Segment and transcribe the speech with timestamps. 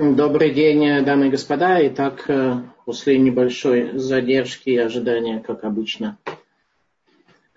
[0.00, 1.86] Добрый день, дамы и господа.
[1.88, 2.54] Итак, э,
[2.86, 6.16] после небольшой задержки и ожидания, как обычно,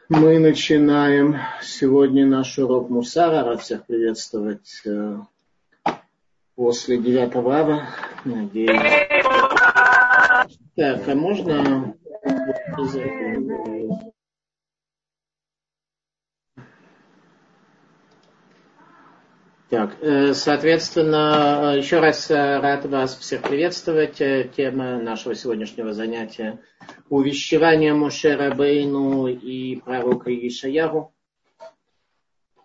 [0.09, 3.45] мы начинаем сегодня наш урок Мусара.
[3.45, 5.19] Рад всех приветствовать э,
[6.55, 7.87] после 9 ава.
[8.25, 8.77] Надеюсь.
[10.75, 11.95] Так, а можно
[19.73, 24.21] Так, э, соответственно, еще раз э, рад вас всех приветствовать.
[24.21, 26.59] Э, тема нашего сегодняшнего занятия–
[27.09, 31.11] увещевание Мушера Бейну и пророка Ишаяру.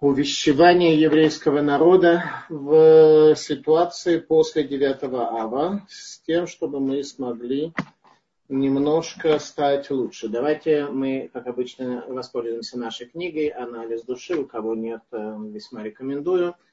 [0.00, 7.72] Увещевание еврейского народа в ситуации после 9 ава с тем, чтобы мы смогли
[8.50, 10.28] немножко стать лучше.
[10.28, 14.36] Давайте мы, как обычно, воспользуемся нашей книгой «Анализ души».
[14.36, 16.54] У кого нет, весьма рекомендую–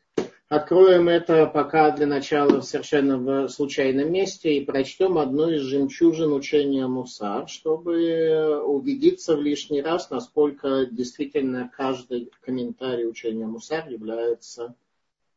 [0.48, 6.86] Откроем это пока для начала совершенно в случайном месте и прочтем одну из жемчужин учения
[6.86, 14.76] Мусар, чтобы убедиться в лишний раз, насколько действительно каждый комментарий учения Мусар является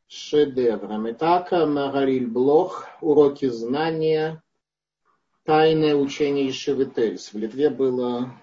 [0.08, 1.10] шедевром.
[1.12, 4.42] Итак, Магариль Блох, уроки знания,
[5.44, 7.32] тайное учение Ишивительс.
[7.32, 8.34] В Литве было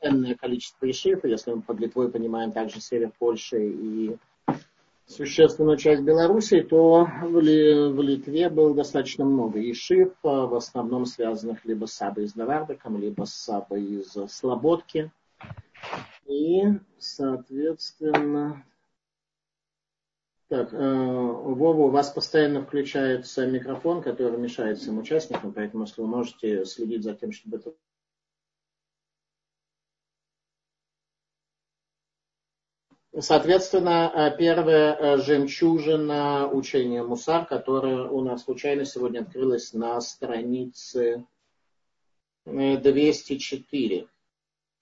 [0.00, 4.16] энное количество ишив, если мы под Литвой понимаем также север Польши и
[5.06, 11.86] существенную часть Белоруссии, то в, Литве было достаточно много ишив, а, в основном связанных либо
[11.86, 15.12] с Сабой из Навардаком, либо с Сабой из Слободки.
[16.26, 16.62] И,
[16.98, 18.64] соответственно,
[20.48, 26.06] так, э, Вова, у вас постоянно включается микрофон, который мешает всем участникам, поэтому если вы
[26.06, 27.74] можете следить за тем, чтобы это
[33.20, 41.24] Соответственно, э, первая э, жемчужина учения Мусар, которая у нас случайно сегодня открылась на странице
[42.44, 44.08] 204.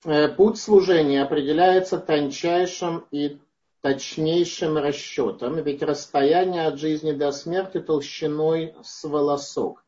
[0.04, 3.38] Э, путь служения определяется тончайшим и
[3.82, 9.81] точнейшим расчетом, ведь расстояние от жизни до смерти толщиной с волосок.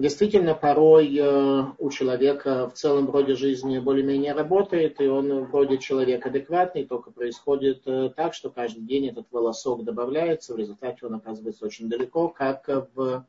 [0.00, 6.24] Действительно, порой э, у человека в целом вроде жизни более-менее работает, и он вроде человек
[6.24, 11.66] адекватный, только происходит э, так, что каждый день этот волосок добавляется, в результате он оказывается
[11.66, 13.26] очень далеко, как в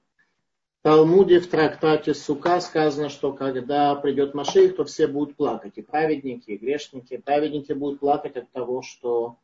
[0.82, 6.52] Талмуде в трактате Сука сказано, что когда придет Маших, то все будут плакать, и праведники,
[6.52, 7.18] и грешники.
[7.18, 9.36] Праведники будут плакать от того, что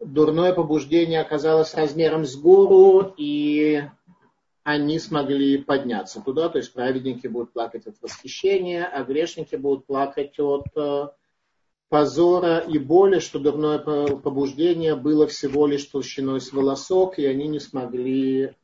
[0.00, 3.82] дурное побуждение оказалось размером с гору, и
[4.64, 10.40] они смогли подняться туда, то есть праведники будут плакать от восхищения, а грешники будут плакать
[10.40, 11.08] от э,
[11.90, 17.60] позора и боли, что дурное побуждение было всего лишь толщиной с волосок, и они не
[17.60, 18.54] смогли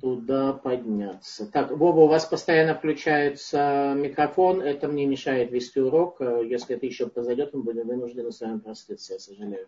[0.00, 1.50] туда подняться.
[1.50, 6.20] Так, Вова, у вас постоянно включается микрофон, это мне мешает вести урок.
[6.20, 9.66] Если это еще произойдет, мы будем вынуждены с вами проститься, я сожалею.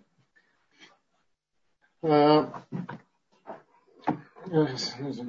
[4.50, 4.66] Э,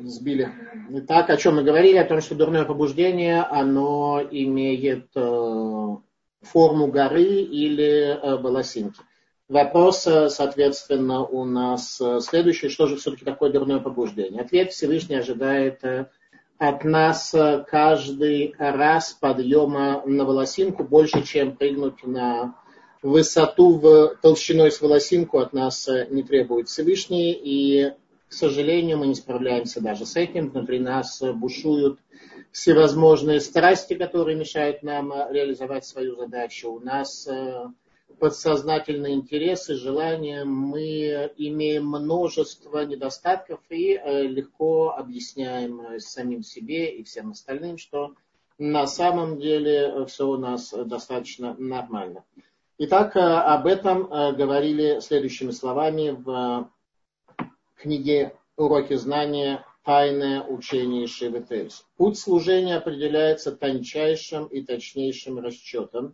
[0.06, 0.50] сбили.
[0.92, 1.98] Итак, о чем мы говорили?
[1.98, 5.88] О том, что дурное побуждение, оно имеет э,
[6.42, 9.02] форму горы или э, волосинки.
[9.48, 12.70] Вопрос, э, соответственно, у нас следующий.
[12.70, 14.42] Что же все-таки такое дурное побуждение?
[14.42, 15.82] Ответ Всевышний ожидает
[16.58, 17.34] от нас
[17.68, 22.56] каждый раз подъема на волосинку больше, чем прыгнуть на
[23.02, 27.32] высоту в толщиной с волосинку от нас не требует Всевышний.
[27.32, 27.94] И
[28.30, 30.50] к сожалению, мы не справляемся даже с этим.
[30.50, 32.00] Внутри нас бушуют
[32.52, 36.72] всевозможные страсти, которые мешают нам реализовать свою задачу.
[36.72, 37.66] У нас э,
[38.20, 40.46] подсознательные интересы, желания.
[40.46, 48.14] Мы имеем множество недостатков и э, легко объясняем э, самим себе и всем остальным, что
[48.60, 52.24] на самом деле все у нас достаточно нормально.
[52.78, 56.70] Итак, об этом говорили следующими словами в
[57.80, 59.66] книге «Уроки знания.
[59.86, 61.86] Тайное учение Шеветельс».
[61.96, 66.14] Путь служения определяется тончайшим и точнейшим расчетом,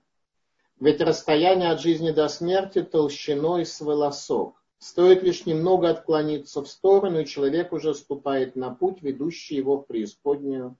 [0.80, 4.62] ведь расстояние от жизни до смерти толщиной с волосок.
[4.78, 9.88] Стоит лишь немного отклониться в сторону, и человек уже ступает на путь, ведущий его в
[9.88, 10.78] преисподнюю.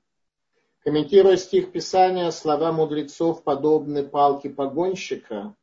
[0.83, 5.56] Комментируя стих Писания, слова мудрецов подобны палке погонщика,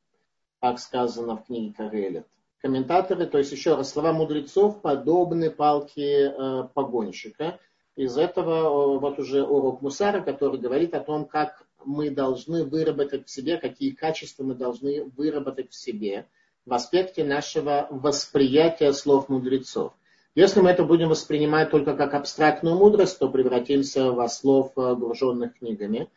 [0.60, 2.26] как сказано в книге Карелет
[2.62, 7.58] комментаторы, то есть еще раз, слова мудрецов подобны палке э, погонщика.
[7.96, 13.26] Из этого э, вот уже урок Мусара, который говорит о том, как мы должны выработать
[13.26, 16.26] в себе, какие качества мы должны выработать в себе
[16.64, 19.92] в аспекте нашего восприятия слов мудрецов.
[20.36, 25.58] Если мы это будем воспринимать только как абстрактную мудрость, то превратимся во слов, э, груженных
[25.58, 26.08] книгами.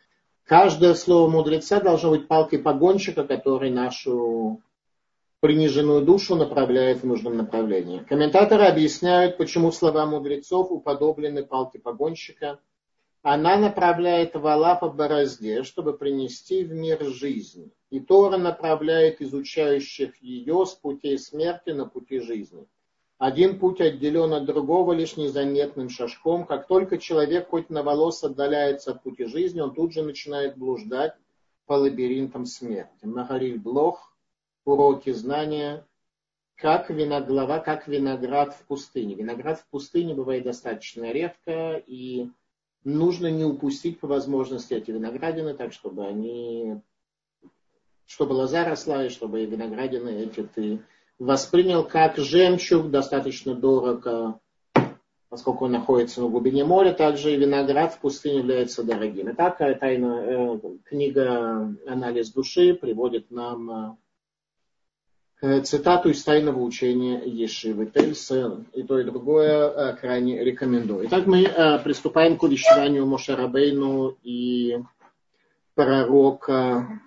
[0.44, 4.62] Каждое слово мудреца должно быть палкой погонщика, который нашу
[5.40, 8.00] приниженную душу направляет в нужном направлении.
[8.08, 12.58] Комментаторы объясняют, почему слова мудрецов уподоблены палке погонщика.
[13.22, 17.72] Она направляет вала по борозде, чтобы принести в мир жизнь.
[17.90, 22.66] И Тора направляет изучающих ее с путей смерти на пути жизни.
[23.18, 26.44] Один путь отделен от другого лишь незаметным шажком.
[26.44, 31.14] Как только человек хоть на волос отдаляется от пути жизни, он тут же начинает блуждать
[31.64, 33.06] по лабиринтам смерти.
[33.06, 34.05] Магариль Блох,
[34.66, 35.86] уроки знания,
[36.56, 39.14] как виноглава, как виноград в пустыне.
[39.14, 42.28] Виноград в пустыне бывает достаточно редко, и
[42.84, 46.80] нужно не упустить по возможности эти виноградины, так чтобы они,
[48.06, 50.82] чтобы лоза росла, и чтобы виноградины эти ты
[51.18, 54.40] воспринял как жемчуг, достаточно дорого,
[55.28, 59.30] поскольку он находится на глубине моря, также и виноград в пустыне является дорогим.
[59.32, 63.96] Итак, тайна, э, книга «Анализ души» приводит нам э,
[65.40, 68.64] цитату из тайного учения Ешивы Тельса.
[68.72, 71.06] И то, и другое э, крайне рекомендую.
[71.06, 74.78] Итак, мы э, приступаем к увещеванию Мошарабейну и
[75.74, 77.00] пророка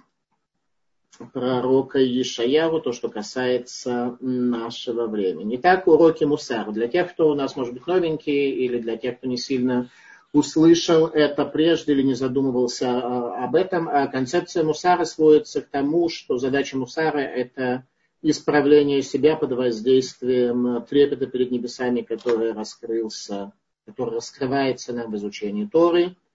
[1.34, 5.58] пророка Ишаяру, то, что касается нашего времени.
[5.58, 6.72] Итак, уроки Мусару.
[6.72, 9.90] Для тех, кто у нас, может быть, новенький, или для тех, кто не сильно
[10.32, 16.78] услышал это прежде или не задумывался об этом, концепция Мусара сводится к тому, что задача
[16.78, 17.84] Мусара– это
[18.22, 23.54] исправление себя под воздействием трепета перед небесами, который раскрылся,
[23.86, 26.16] который раскрывается нам в изучении Торы–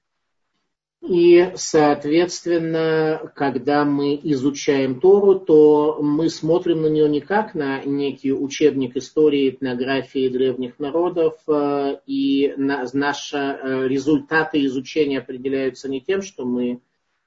[1.06, 8.32] и, соответственно, когда мы изучаем Тору, то мы смотрим на нее не как на некий
[8.32, 16.46] учебник истории, этнографии древних народов, э, и наши э, результаты изучения определяются не тем, что
[16.46, 16.80] мы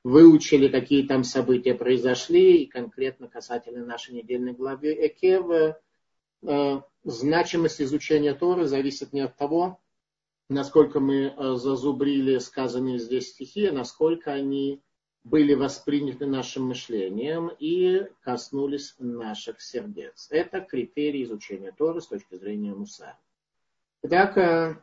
[0.07, 5.75] выучили, какие там события произошли, и конкретно касательно нашей недельной главы Экев,
[6.43, 9.81] э, значимость изучения Торы зависит не от того,
[10.49, 14.81] насколько мы э, зазубрили сказанные здесь стихи, а насколько они
[15.25, 20.29] были восприняты нашим мышлением и коснулись наших сердец.
[20.31, 23.17] Это критерий изучения Торы с точки зрения Муса.
[24.03, 24.77] Итак, э,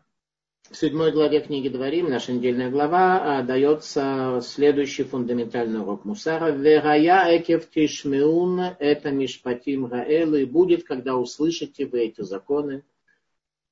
[0.70, 6.50] в седьмой главе книги Дворим, наша недельная глава, э, дается следующий фундаментальный урок Мусара.
[6.50, 12.82] Верая экев тишмеун, это мишпатим раэлы, и будет, когда услышите вы эти законы,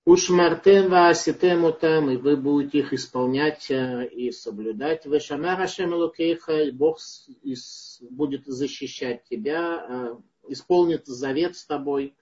[0.04, 5.06] Ушмартем вааситем там, и вы будете их исполнять э, и соблюдать.
[5.06, 6.98] Вешамар Ашем и Бог
[8.10, 10.16] будет защищать тебя, э,
[10.48, 12.16] исполнит завет с тобой.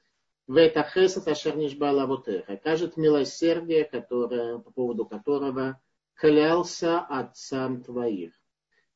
[0.51, 2.57] В это хесат ашернишба лавотеха.
[2.57, 5.81] Кажет милосердие, которое, по поводу которого
[6.15, 8.33] клялся отцам твоих.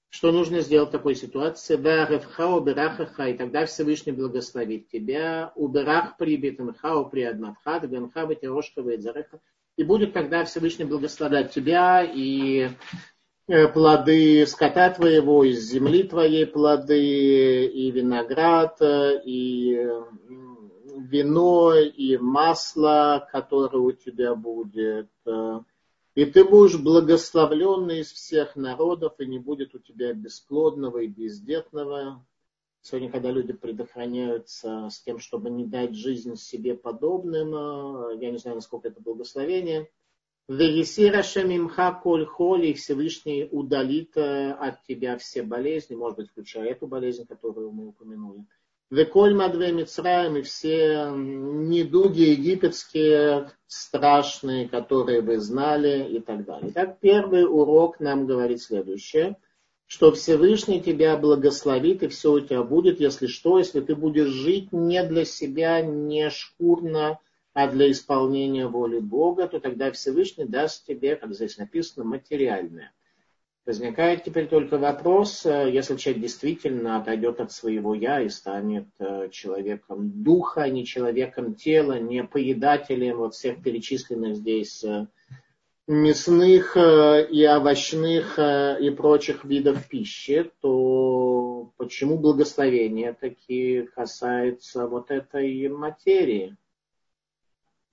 [0.08, 1.76] Что нужно сделать в такой ситуации?
[1.76, 5.52] И тогда Всевышний благословит тебя.
[5.54, 9.38] Убирах прибитым хау при адматха, дганха бетирошка вейдзареха.
[9.76, 12.68] И будет тогда Всевышний благословлять тебя и
[13.46, 19.88] э, плоды скота твоего, из земли твоей плоды, и виноград, и
[20.96, 25.10] вино, и масло, которое у тебя будет,
[26.14, 32.24] и ты будешь благословленный из всех народов, и не будет у тебя бесплодного и бездетного.
[32.82, 38.36] Сегодня, когда люди предохраняются с тем, чтобы не дать жизнь себе подобным, э, я не
[38.36, 39.88] знаю, насколько это благословение,
[40.48, 46.72] Вегисираша мимха коль холь, и Всевышний удалит э, от тебя все болезни, может быть, включая
[46.72, 48.44] эту болезнь, которую мы упомянули.
[48.90, 56.70] Веколь Мадве Мицраем и все недуги египетские страшные, которые вы знали и так далее.
[56.70, 59.36] Итак, первый урок нам говорит следующее,
[59.86, 64.70] что Всевышний тебя благословит и все у тебя будет, если что, если ты будешь жить
[64.72, 67.18] не для себя, не шкурно,
[67.54, 72.92] а для исполнения воли Бога, то тогда Всевышний даст тебе, как здесь написано, материальное–
[73.66, 79.30] Возникает теперь только вопрос, э, если человек действительно отойдет от своего «я» и станет э,
[79.30, 85.06] человеком духа, не человеком тела, не поедателем вот всех перечисленных здесь э,
[85.86, 96.56] мясных и овощных и прочих видов пищи, то почему благословение таки касается вот этой материи?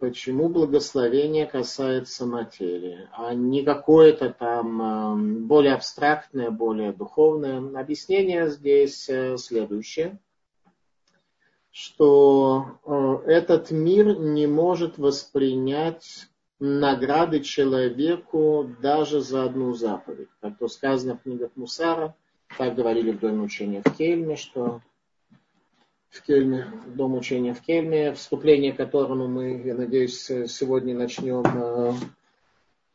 [0.01, 7.59] Почему благословение касается материи, а не какое-то там эм, более абстрактное, более духовное.
[7.79, 10.17] Объяснение здесь э, следующее,
[11.71, 16.27] что э, этот мир не может воспринять
[16.59, 20.29] награды человеку даже за одну заповедь.
[20.41, 22.15] Как то сказано в книгах Мусара,
[22.57, 24.81] так говорили в Доме учения в Кельме, что
[26.11, 31.93] в Кельме, Дом учения в Кельме, вступление к которому мы, я надеюсь, сегодня начнем э,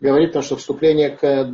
[0.00, 1.50] говорит, то, что вступление к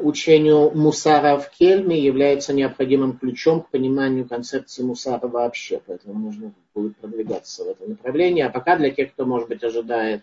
[0.00, 5.80] учению Мусара в Кельме является необходимым ключом к пониманию концепции Мусара вообще.
[5.86, 8.42] Поэтому нужно будет продвигаться в этом направлении.
[8.42, 10.22] А пока для тех, кто, может быть, ожидает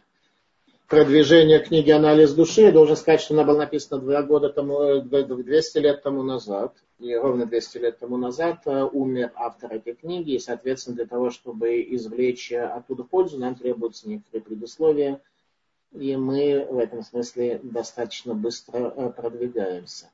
[0.87, 5.77] продвижения книги «Анализ души», я должен сказать, что она была написана два года тому, 200
[5.79, 6.75] лет тому назад.
[6.99, 10.31] И ровно 200 лет тому назад э, умер автор этой книги.
[10.31, 15.21] И, соответственно, для того, чтобы извлечь оттуда пользу, нам требуются некоторые предусловия–
[15.95, 20.11] и мы в этом смысле достаточно быстро э, продвигаемся.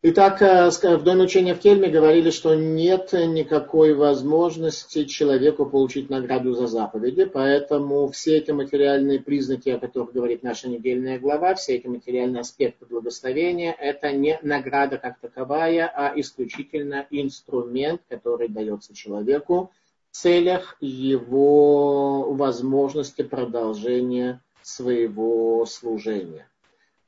[0.00, 6.54] Итак, э, в Доме учения в Кельме говорили, что нет никакой возможности человеку получить награду
[6.54, 11.88] за заповеди, поэтому все эти материальные признаки, о которых говорит наша недельная глава, все эти
[11.88, 19.72] материальные аспекты благословения, это не награда как таковая, а исключительно инструмент, который дается человеку
[20.12, 26.46] в целях его возможности продолжения своего служения.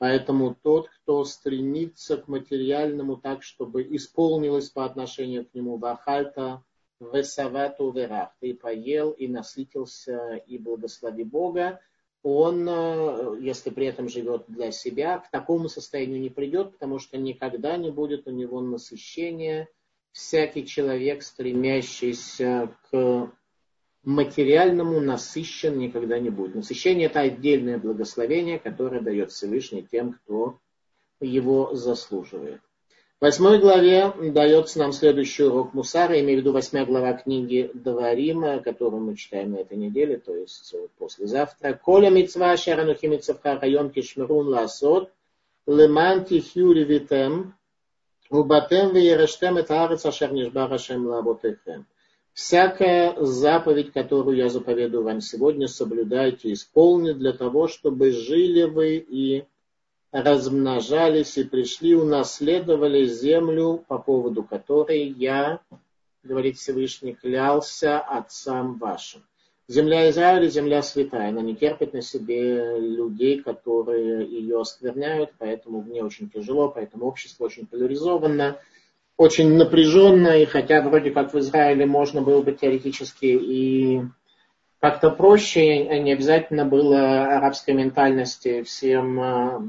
[0.00, 6.64] Поэтому тот, кто стремится к материальному так, чтобы исполнилось по отношению к нему вахальта,
[7.00, 11.80] весавату верах, ты поел и насытился и благослови Бога,
[12.23, 17.19] он, э, если при этом живет для себя, к такому состоянию не придет, потому что
[17.19, 19.69] никогда не будет у него насыщения.
[20.12, 23.30] Всякий человек, стремящийся к
[24.04, 26.54] материальному насыщен никогда не будет.
[26.54, 30.59] Насыщение это отдельное благословение, которое дает Всевышний тем, кто
[31.21, 32.61] его заслуживает.
[33.21, 38.61] В восьмой главе дается нам следующий урок Мусара, имею в виду восьмая глава книги Даварима,
[38.61, 41.75] которую мы читаем на этой неделе, то есть послезавтра.
[41.75, 45.12] Коля митцва шаранухи митцавха район кишмерун ласот,
[45.66, 47.54] леман тихью ревитем,
[48.30, 51.85] убатем веерештем это арец ашер нишбар ашем лаботехем.
[52.33, 59.45] Всякая заповедь, которую я заповедую вам сегодня, соблюдайте, исполните для того, чтобы жили вы и
[60.13, 65.61] размножались и пришли, унаследовали землю, по поводу которой я,
[66.23, 69.23] говорит Всевышний, клялся отцам вашим.
[69.69, 76.03] Земля Израиля, земля святая, она не терпит на себе людей, которые ее оскверняют, поэтому мне
[76.03, 78.59] очень тяжело, поэтому общество очень поляризовано
[79.21, 84.00] очень напряженно, и хотя вроде как в Израиле можно было бы теоретически и
[84.81, 89.61] как-то проще, не обязательно было арабской ментальности всем э,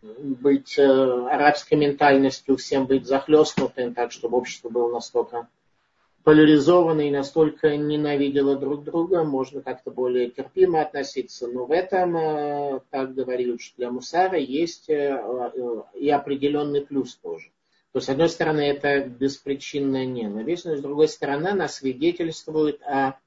[0.00, 5.48] быть э, арабской ментальностью, всем быть захлестнутым, так чтобы общество было настолько
[6.22, 11.48] поляризовано и настолько ненавидело друг друга, можно как-то более терпимо относиться.
[11.48, 17.50] Но в этом, э, как говорили учителя Мусара, есть и определенный плюс тоже.
[17.92, 23.18] То, с одной стороны, это беспричинная ненависть, но с другой стороны, она свидетельствует о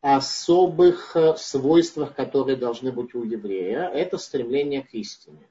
[0.00, 3.88] особых э, свойствах, которые должны быть у еврея.
[3.88, 5.48] Это стремление к истине.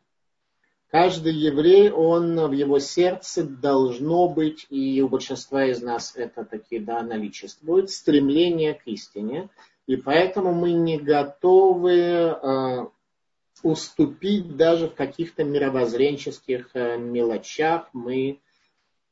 [0.89, 6.79] Каждый еврей, он в его сердце должно быть, и у большинства из нас это такие,
[6.79, 9.49] да, наличествует, стремление к истине.
[9.85, 12.85] И поэтому мы не готовы э,
[13.63, 17.89] уступить даже в каких-то мировоззренческих э, мелочах.
[17.93, 18.39] Мы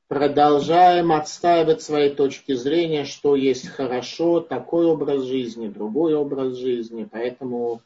[0.08, 7.08] продолжаем отстаивать свои точки зрения, что есть хорошо, такой образ жизни, другой образ жизни.
[7.12, 7.82] Поэтому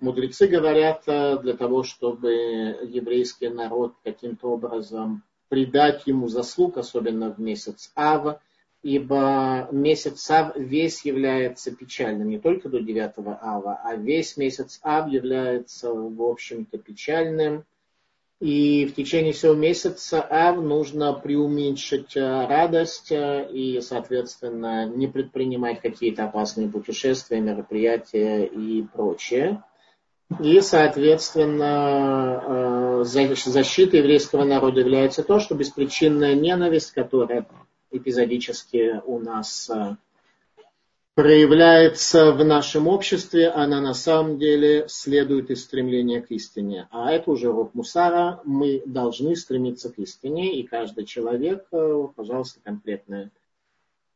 [0.00, 2.32] мудрецы говорят, э, для того, чтобы
[2.82, 8.40] еврейский народ каким-то образом придать ему заслуг, особенно в месяц Ава,
[8.84, 15.10] ибо месяц Ав весь является печальным, не только до 9 Ава, а весь месяц Ав
[15.10, 17.64] является, в общем-то, печальным.
[18.40, 25.80] И в течение всего месяца Ав нужно преуменьшить э, радость э, и, соответственно, не предпринимать
[25.80, 29.62] какие-то опасные путешествия, мероприятия и прочее.
[30.42, 32.42] И, соответственно,
[33.00, 37.46] э, защитой еврейского народа является то, что беспричинная ненависть, которая
[37.96, 39.96] эпизодически у нас э,
[41.14, 46.88] проявляется в нашем обществе, она на самом деле следует из стремления к истине.
[46.90, 48.40] А это уже урок Мусара.
[48.44, 53.30] Мы должны стремиться к истине, и каждый человек, э, пожалуйста, конкретная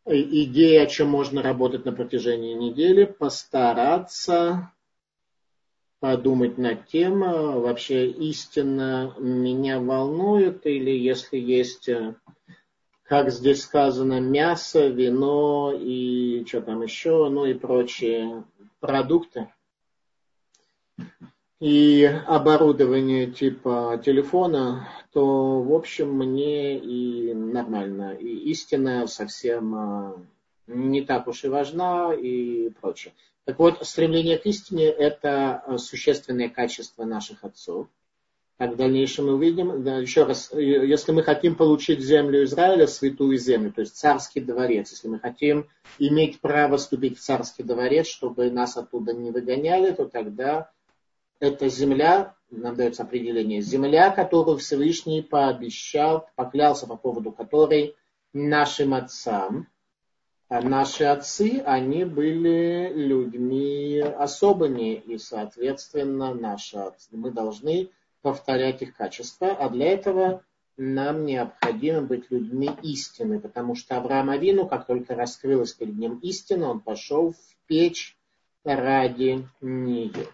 [0.04, 4.72] идея, о чем можно работать на протяжении недели, постараться
[6.00, 11.88] подумать над тем, э, вообще истина меня волнует, или если есть
[13.08, 18.44] как здесь сказано, мясо, вино и что там еще, ну и прочие
[18.80, 19.48] продукты
[21.60, 28.14] и оборудование типа телефона, то, в общем, мне и нормально.
[28.14, 30.22] И истина совсем а,
[30.66, 33.12] не так уж и важна и прочее.
[33.44, 37.88] Так вот, стремление к истине– это существенное качество наших отцов.
[38.58, 43.38] Как в дальнейшем мы увидим, да, еще раз, если мы хотим получить землю Израиля, святую
[43.38, 45.68] землю, то есть царский дворец, если мы хотим
[46.00, 50.72] иметь право вступить в царский дворец, чтобы нас оттуда не выгоняли, то тогда
[51.38, 57.94] это земля, нам дается определение, земля, которую Всевышний пообещал, поклялся по поводу которой
[58.32, 59.68] нашим отцам,
[60.48, 67.90] а наши отцы, они были людьми особыми, и, соответственно, наши отцы, мы должны
[68.22, 70.42] повторять их качества, а для этого
[70.76, 76.70] нам необходимо быть людьми истины, потому что Авраам Авину, как только раскрылась перед ним истина,
[76.70, 78.16] он пошел в печь
[78.64, 80.28] ради нее.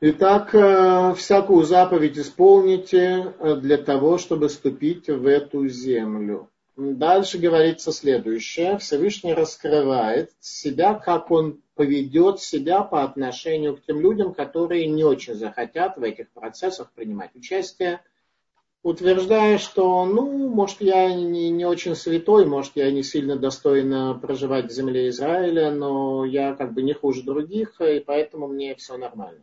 [0.00, 6.50] Итак, э, всякую заповедь исполните э, для того, чтобы ступить в эту землю.
[6.76, 8.78] Дальше говорится следующее.
[8.78, 15.34] Всевышний раскрывает себя, как он поведет себя по отношению к тем людям, которые не очень
[15.34, 18.00] захотят в этих процессах принимать участие,
[18.82, 24.66] утверждая, что, ну, может, я не, не очень святой, может, я не сильно достойна проживать
[24.66, 29.42] в земле Израиля, но я как бы не хуже других, и поэтому мне все нормально.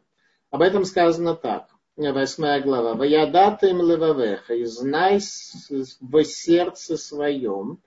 [0.50, 1.70] Об этом сказано так.
[2.10, 2.96] Восьмая глава.
[2.96, 4.56] Ваядатым левавеха.
[4.56, 7.80] И знай в сердце своем,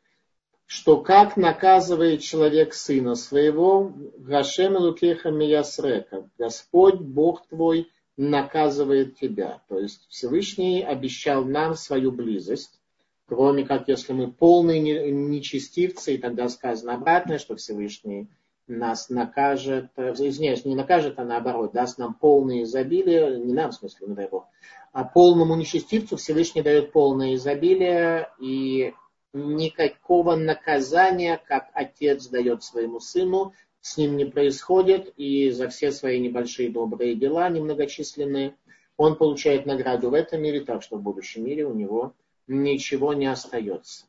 [0.67, 9.63] что как наказывает человек сына своего, Гашем Лукеха Миясрека, Господь Бог твой наказывает тебя.
[9.69, 12.81] То есть Всевышний обещал нам свою близость,
[13.27, 18.29] кроме как если мы полные нечестивцы, и тогда сказано обратное, что Всевышний
[18.67, 23.75] нас накажет, э, извиняюсь, не накажет, а наоборот, даст нам полное изобилие, не нам, в
[23.75, 24.47] смысле, не дай Бог,
[24.93, 28.95] а полному нечестивцу Всевышний дает полное изобилие, и
[29.33, 36.19] никакого наказания, как отец дает своему сыну, с ним не происходит, и за все свои
[36.21, 38.55] небольшие добрые дела, немногочисленные,
[38.97, 42.15] он получает награду в этом мире, так что в будущем мире у него
[42.47, 44.07] ничего не остается.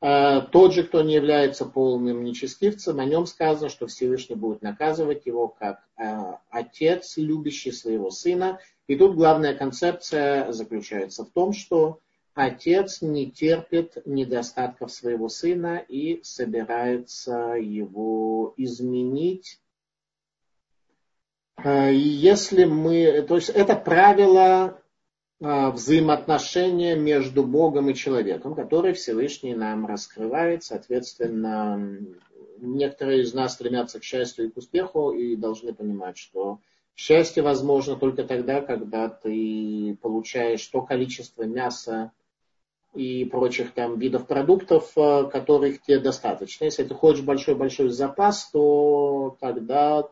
[0.00, 5.26] А, тот же, кто не является полным нечестивцем, о нем сказано, что Всевышний будет наказывать
[5.26, 8.60] его как а, отец, любящий своего сына.
[8.86, 11.98] И тут главная концепция заключается в том, что
[12.34, 19.60] отец не терпит недостатков своего сына и собирается его изменить.
[21.56, 24.77] А, если мы, то есть это правило
[25.40, 30.64] взаимоотношения между Богом и человеком, которые Всевышний нам раскрывает.
[30.64, 31.98] Соответственно,
[32.60, 36.58] некоторые из нас стремятся к счастью и к успеху и должны понимать, что
[36.96, 42.10] счастье возможно только тогда, когда ты получаешь то количество мяса
[42.94, 46.64] и прочих там видов продуктов, а, которых тебе достаточно.
[46.64, 50.08] Если ты хочешь большой-большой запас, то тогда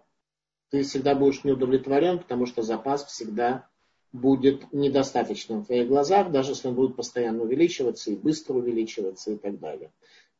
[0.71, 3.67] ты всегда будешь неудовлетворен, потому что запас всегда
[4.17, 9.37] будет недостаточным в твоих глазах, даже если он будет постоянно увеличиваться и быстро увеличиваться и
[9.37, 9.91] так далее.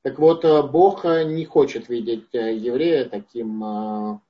[0.07, 4.21] Так вот, э, Бог э, не хочет видеть э, еврея таким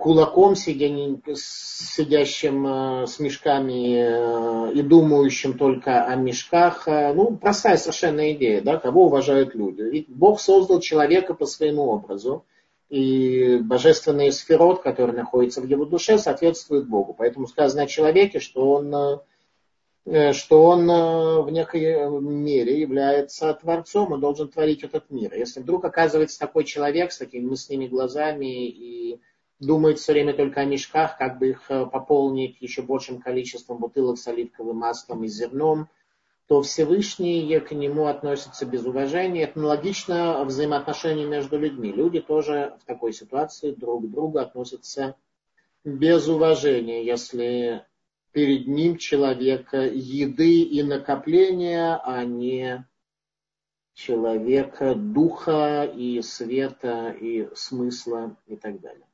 [0.00, 1.36] кулаком, сидящим
[3.06, 6.86] с мешками и думающим только о мешках.
[6.86, 9.82] Ну, простая совершенно идея, да, кого уважают люди.
[9.82, 12.44] Ведь Бог создал человека по своему образу
[12.88, 17.14] и божественный сферот, который находится в его душе, соответствует Богу.
[17.14, 19.22] Поэтому сказано о человеке, что он,
[20.06, 25.34] э, что он э, в некой мере является творцом и должен творить этот мир.
[25.34, 29.20] Если вдруг оказывается такой человек с такими мысленными глазами и
[29.60, 34.18] думает все время только о мешках, как бы их э, пополнить еще большим количеством бутылок
[34.18, 35.88] с оливковым маслом и зерном–
[36.46, 39.44] то Всевышний к нему относится без уважения.
[39.44, 41.90] Это аналогично взаимоотношения между людьми.
[41.90, 45.16] Люди тоже в такой ситуации друг к другу относятся
[45.84, 47.84] без уважения, если
[48.32, 52.86] перед ним человек еды и накопления, а не
[53.94, 59.06] человека духа и света и смысла и так далее.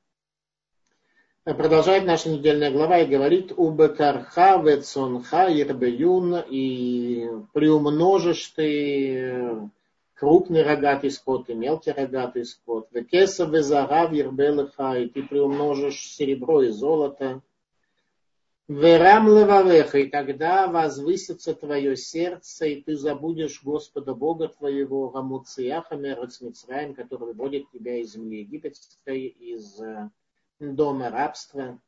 [1.57, 9.69] Продолжает наша недельная глава и говорит «Убекарха вецонха ирбеюн» и приумножишь ты
[10.15, 12.89] крупный рогатый скот и мелкий рогатый скот.
[12.93, 17.43] «Векеса везарав ирбелеха» и ты приумножишь серебро и золото.
[18.69, 26.95] Верам левавеха, и тогда возвысится твое сердце, и ты забудешь Господа Бога твоего, Рамуциаха Мерацмицраем,
[26.95, 30.11] который выводит тебя из земли египетской, из э,
[30.61, 31.81] дома рабства.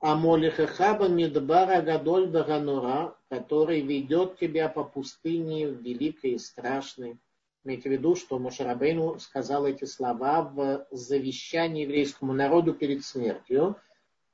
[0.00, 7.18] Амолихахаба Мидбара Гадоль Ваганура, который ведет тебя по пустыне великой и страшной.
[7.64, 13.76] Имейте в виду, что Мошарабейну сказал эти слова в завещании еврейскому народу перед смертью–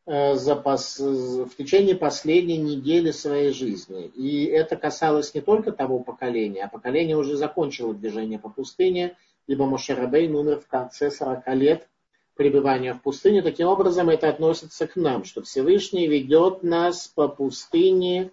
[0.07, 0.99] Э, за пос...
[0.99, 4.07] в течение последней недели своей жизни.
[4.09, 9.65] И это касалось не только того поколения, а поколение уже закончило движение по пустыне, либо
[9.65, 11.89] Мошерабей умер в конце 40 лет
[12.35, 13.43] пребывания в пустыне.
[13.43, 18.33] Таким образом, это относится к нам, что Всевышний ведет нас по пустыне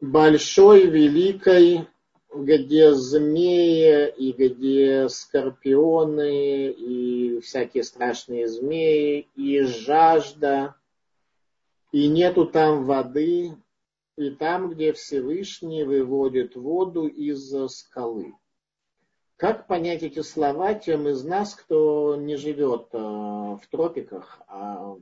[0.00, 1.86] большой, великой,
[2.34, 10.74] где змеи и где скорпионы и всякие страшные змеи и жажда,
[11.92, 13.56] и нету там воды,
[14.16, 18.34] и там, где Всевышний выводит воду из скалы.
[19.36, 24.96] Как понять эти слова тем из нас, кто не живет э, в тропиках, а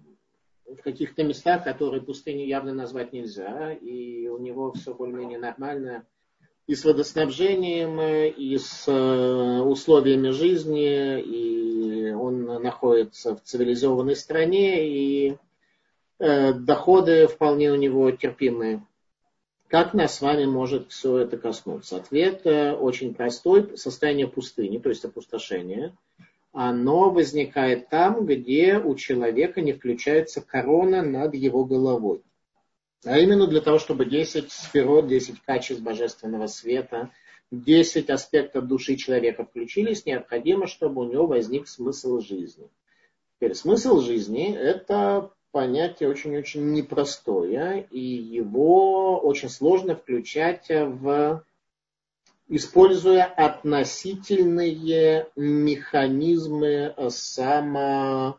[0.66, 6.04] в каких-то местах, которые пустыней явно назвать нельзя, и у него все более-менее нормально
[6.66, 15.36] и с водоснабжением, и с э, условиями жизни, и он находится в цивилизованной стране, и
[16.18, 18.84] э, доходы вполне у него терпимые.
[19.74, 21.96] Как нас с вами может все это коснуться?
[21.96, 23.76] Ответ э, очень простой.
[23.76, 25.96] Состояние пустыни, то есть опустошение,
[26.52, 32.22] оно возникает там, где у человека не включается корона над его головой.
[33.04, 37.10] А именно для того, чтобы 10 сферот, 10 качеств божественного света,
[37.50, 42.68] 10 аспектов души человека включились, необходимо, чтобы у него возник смысл жизни.
[43.34, 51.44] Теперь смысл жизни– это понятие очень-очень непростое, и его очень сложно включать в
[52.48, 58.38] используя относительные механизмы само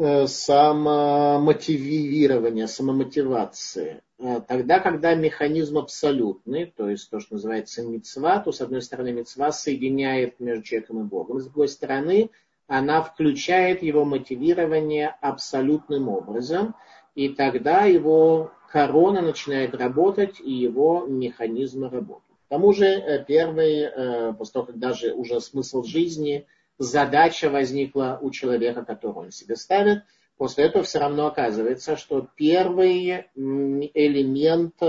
[0.00, 4.00] Э, самомотивирования, самомотивации.
[4.18, 9.10] Э, тогда, когда механизм абсолютный, то есть то, что называется мецва, то с одной стороны
[9.10, 12.30] мецва соединяет между человеком и Богом, с другой стороны
[12.68, 16.76] она включает его мотивирование абсолютным образом,
[17.16, 22.38] и тогда его корона начинает работать, и его механизмы работают.
[22.46, 26.46] К тому же э, первый, после того, как даже уже смысл жизни–
[26.78, 30.04] задача возникла у человека, которую он себе ставит.
[30.36, 34.86] После этого все равно оказывается, что первый элемент э,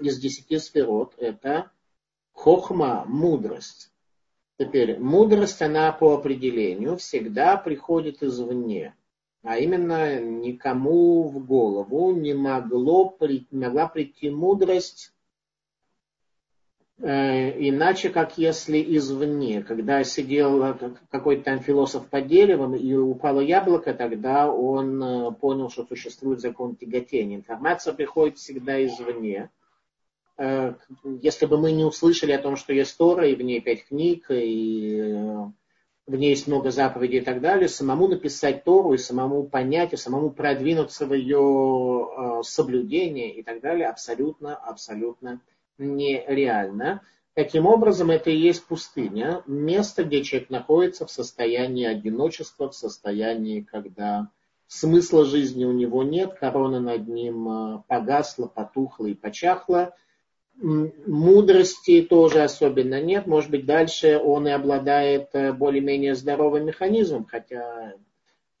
[0.00, 1.70] из десяти сферот– это
[2.32, 3.90] хохма, мудрость.
[4.58, 8.94] Теперь, мудрость, она по определению всегда приходит извне.
[9.42, 13.16] А именно, никому в голову не могло,
[13.50, 15.12] могла прийти мудрость
[16.98, 19.62] Э, иначе, как если извне.
[19.62, 20.76] Когда сидел
[21.10, 26.74] какой-то там философ под деревом и упало яблоко, тогда он э, понял, что существует закон
[26.74, 27.36] тяготения.
[27.36, 29.50] Информация приходит всегда извне.
[30.38, 30.74] Э,
[31.22, 34.26] если бы мы не услышали о том, что есть Тора, и в ней пять книг,
[34.30, 35.12] и
[36.06, 39.96] в ней есть много заповедей и так далее, самому написать Тору и самому понять, и
[39.96, 45.40] самому продвинуться в ее соблюдение и так далее абсолютно, абсолютно
[45.78, 47.02] нереально.
[47.36, 53.60] Таким образом, это и есть пустыня, место, где человек находится в состоянии одиночества, в состоянии,
[53.60, 54.30] когда
[54.68, 59.94] смысла жизни у него нет, корона над ним э, погасла, потухла и почахла,
[60.58, 63.26] мудрости тоже особенно нет.
[63.26, 67.94] Может быть, дальше он и обладает э, более-менее здоровым механизмом, хотя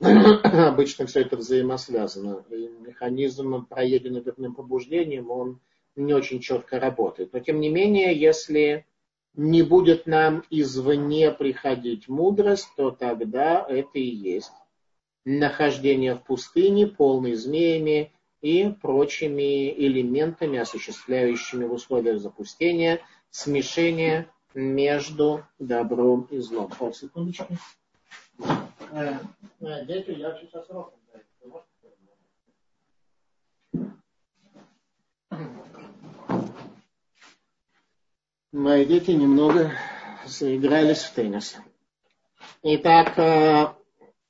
[0.00, 2.44] обычно все это взаимосвязано.
[2.50, 5.60] И механизм, проеденный дурным побуждением, он
[5.94, 7.32] не очень четко работает.
[7.32, 8.84] Но тем не менее, если
[9.34, 14.52] не будет нам извне приходить мудрость, то тогда это и есть
[15.26, 18.12] нахождение в пустыне, полной змеями
[18.46, 26.70] и прочими элементами, осуществляющими в условиях запустения смешение между добром и злом.
[26.78, 27.48] Пару секундочку.
[28.92, 29.14] Э,
[29.60, 30.92] э, дети, я сейчас роком.
[38.52, 39.72] мои дети немного
[40.24, 41.56] заигрались в теннис.
[42.62, 43.74] Итак, э,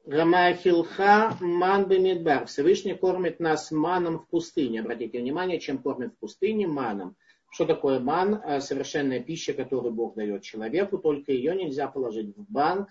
[0.07, 2.47] Рамахилха ман бемидбар.
[2.47, 4.81] Всевышний кормит нас маном в пустыне.
[4.81, 7.17] Обратите внимание, чем кормит в пустыне маном.
[7.51, 8.35] Что такое ман?
[8.35, 12.89] Э, совершенная пища, которую Бог дает человеку, только ее нельзя положить в банк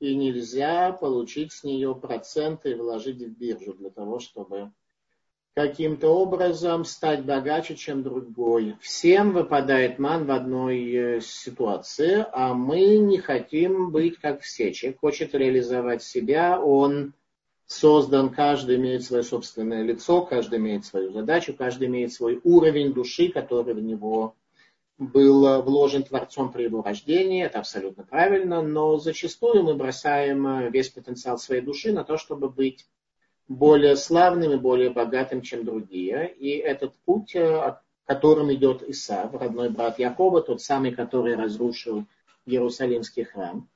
[0.00, 4.72] и нельзя получить с нее проценты и вложить в биржу для того, чтобы
[5.66, 8.76] каким-то образом стать богаче, чем другой.
[8.80, 14.72] Всем выпадает ман в одной э, ситуации, а мы не хотим быть как все.
[14.72, 17.12] Человек хочет реализовать себя, он
[17.66, 23.28] создан, каждый имеет свое собственное лицо, каждый имеет свою задачу, каждый имеет свой уровень души,
[23.28, 24.34] который в него
[24.98, 30.88] был вложен Творцом при его рождении, это абсолютно правильно, но зачастую мы бросаем э, весь
[30.88, 32.86] потенциал своей души на то, чтобы быть
[33.50, 36.32] более славным и более богатым, чем другие.
[36.38, 42.06] И этот путь, э, которым идет Исав, родной брат Якова, тот самый, который разрушил
[42.46, 43.68] Иерусалимский храм.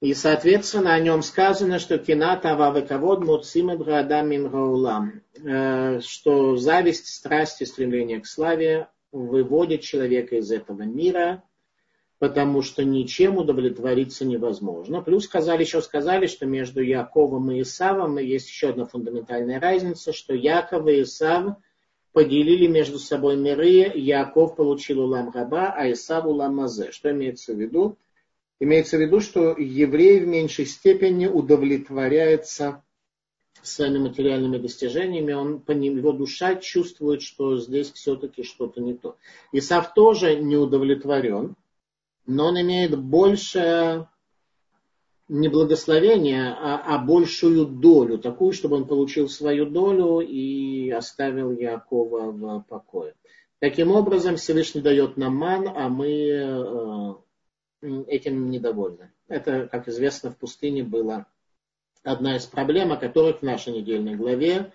[0.00, 7.60] И, соответственно, о нем сказано, что кинат ававековод муцим брадамим раулам, э, что зависть, страсть
[7.60, 11.42] и стремление к славе выводит человека из этого мира,
[12.22, 15.02] потому что ничем удовлетвориться невозможно.
[15.02, 20.32] Плюс сказали, еще сказали, что между Яковом и Исавом есть еще одна фундаментальная разница, что
[20.32, 21.56] Яков и Исав
[22.12, 26.92] поделили между собой миры, Яков получил улам раба, а Исав улам мазе.
[26.92, 27.98] Что имеется в виду?
[28.60, 32.84] Имеется в виду, что еврей в меньшей степени удовлетворяется
[33.62, 39.16] своими материальными достижениями, он, по ним, его душа чувствует, что здесь все-таки что-то не то.
[39.50, 41.56] Исав тоже не удовлетворен,
[42.26, 44.08] но он имеет больше
[45.28, 52.30] не благословение, а, а большую долю, такую, чтобы он получил свою долю и оставил Якова
[52.30, 53.14] в покое.
[53.58, 57.14] Таким образом, Всевышний дает нам ман, а мы э,
[58.08, 59.12] этим недовольны.
[59.28, 61.26] Это, как известно, в пустыне было
[62.02, 64.72] одна из проблем, о которых в нашей недельной главе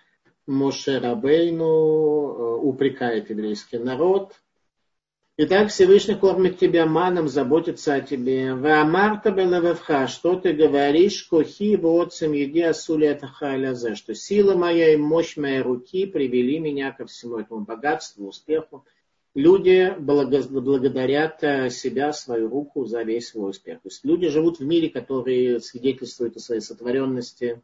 [0.48, 4.34] Моше Рабейну э, упрекает еврейский народ.
[5.40, 8.56] Итак, Всевышний кормит тебя маном, заботится о тебе.
[8.56, 13.28] Ваамарта белавевха, что ты говоришь, кохи воцем еди асули это
[13.96, 18.84] что сила моя и мощь моей руки привели меня ко всему этому богатству, успеху
[19.36, 23.82] люди благодарят э, себя, свою руку за весь свой успех.
[23.84, 27.62] То есть люди живут в мире, который свидетельствует о своей сотворенности,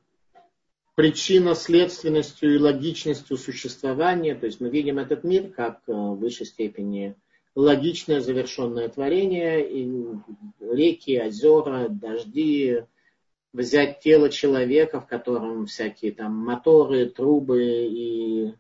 [0.94, 4.36] причинно-следственностью и логичностью существования.
[4.36, 7.16] То есть мы видим этот мир как э, в высшей степени
[7.56, 9.90] логичное завершенное творение, и
[10.60, 12.84] реки, озера, дожди,
[13.54, 18.54] взять тело человека, в котором всякие там моторы, трубы и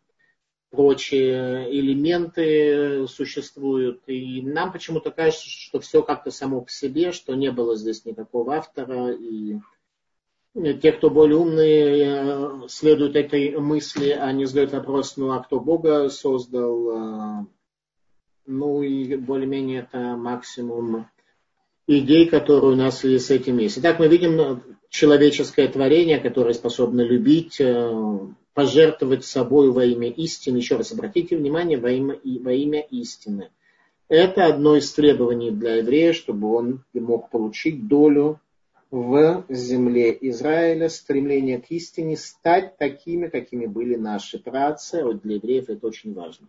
[0.69, 4.03] прочие элементы существуют.
[4.07, 8.55] И нам почему-то кажется, что все как-то само по себе, что не было здесь никакого
[8.55, 9.11] автора.
[9.11, 9.59] И
[10.81, 17.47] те, кто более умные, следуют этой мысли, они задают вопрос, ну а кто Бога создал?
[18.45, 21.07] Ну и более-менее это максимум
[21.87, 23.77] идей, которые у нас с этим есть.
[23.77, 27.61] Итак, мы видим человеческое творение, которое способно любить,
[28.53, 30.57] пожертвовать собой во имя истины.
[30.57, 33.49] Еще раз обратите внимание, во имя, во имя истины.
[34.09, 38.39] Это одно из требований для еврея, чтобы он мог получить долю
[38.91, 45.03] в земле Израиля, стремление к истине, стать такими, какими были наши працы.
[45.03, 46.47] Вот для евреев это очень важно.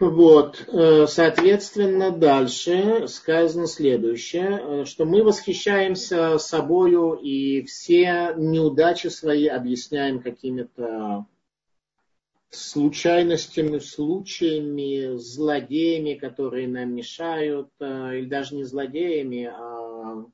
[0.00, 9.46] Вот, э, соответственно, дальше сказано следующее, э, что мы восхищаемся собою и все неудачи свои
[9.46, 11.26] объясняем какими-то
[12.50, 20.24] случайностями, случаями, злодеями, которые нам мешают, э, или даже не злодеями, а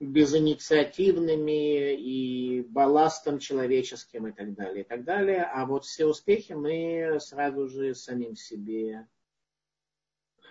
[0.00, 5.42] безинициативными и балластом человеческим и так далее, и так далее.
[5.42, 9.08] А вот все успехи мы сразу же самим себе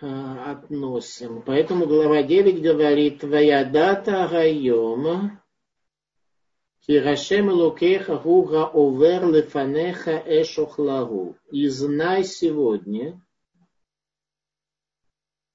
[0.00, 1.42] э, относим.
[1.42, 5.40] Поэтому глава 9 говорит «Ваядата райом
[6.86, 11.36] Кирашем лукеха гуга овер лефанеха эшохлагу».
[11.50, 13.20] И знай сегодня,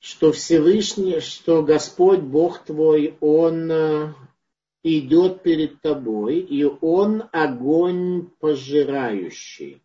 [0.04, 4.14] что Всевышний, что Господь Бог твой, Он э,
[4.84, 9.82] идет перед тобой, и Он огонь пожирающий.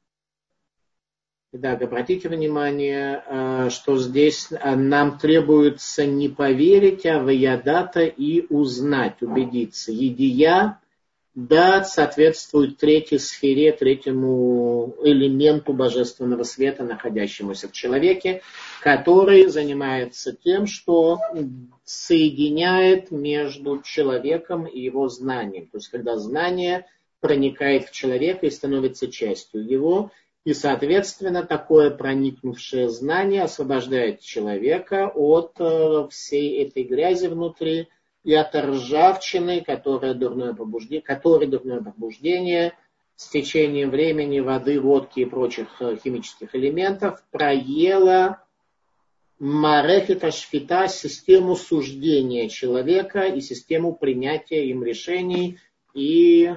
[1.62, 9.22] Так, обратите внимание, э, что здесь э, нам требуется не поверить, а воядата и узнать,
[9.22, 9.92] убедиться.
[9.92, 10.80] Едия
[11.38, 18.42] да соответствует третьей сфере, третьему элементу божественного света, находящемуся в человеке,
[18.82, 21.20] который занимается тем, что
[21.84, 25.68] соединяет между человеком и его знанием.
[25.68, 26.86] То есть, когда знание
[27.20, 30.10] проникает в человека и становится частью его,
[30.44, 37.86] и, соответственно, такое проникнувшее знание освобождает человека от э, всей этой грязи внутри,
[38.24, 42.74] и от ржавчины, которая дурное побуждение, которое дурное побуждение
[43.16, 48.44] с течением времени, воды, водки и прочих э, химических элементов проела
[49.38, 55.58] Марехета Шфита, систему суждения человека и систему принятия им решений
[55.94, 56.54] и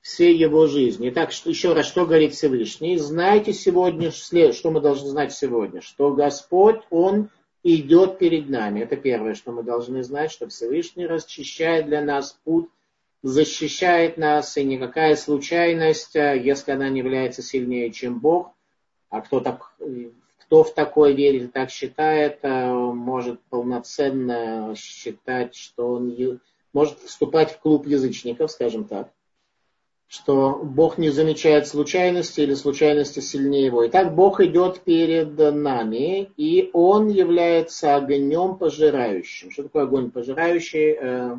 [0.00, 1.10] всей его жизни.
[1.10, 2.96] Итак, еще раз, что говорит Всевышний?
[2.96, 5.80] Знаете сегодня, что мы должны знать сегодня?
[5.80, 7.30] Что Господь, Он
[7.76, 8.80] идет перед нами.
[8.80, 12.68] Это первое, что мы должны знать, что Всевышний расчищает для нас путь,
[13.22, 18.52] защищает нас, и никакая случайность, а если она не является сильнее, чем Бог,
[19.10, 19.74] а кто, так,
[20.38, 26.40] кто в такое верит и так считает, а, может полноценно считать, что он
[26.72, 29.10] может вступать в клуб язычников, скажем так
[30.08, 33.86] что Бог не замечает случайности или случайности сильнее его.
[33.86, 39.50] Итак, Бог идет перед нами, и Он является огнем пожирающим.
[39.50, 40.96] Что такое огонь пожирающий?
[40.98, 41.36] Э,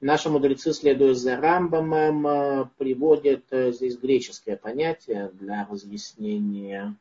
[0.00, 6.94] наши мудрецы, следуя за Рамбамом, э, приводят э, здесь греческое понятие для разъяснения.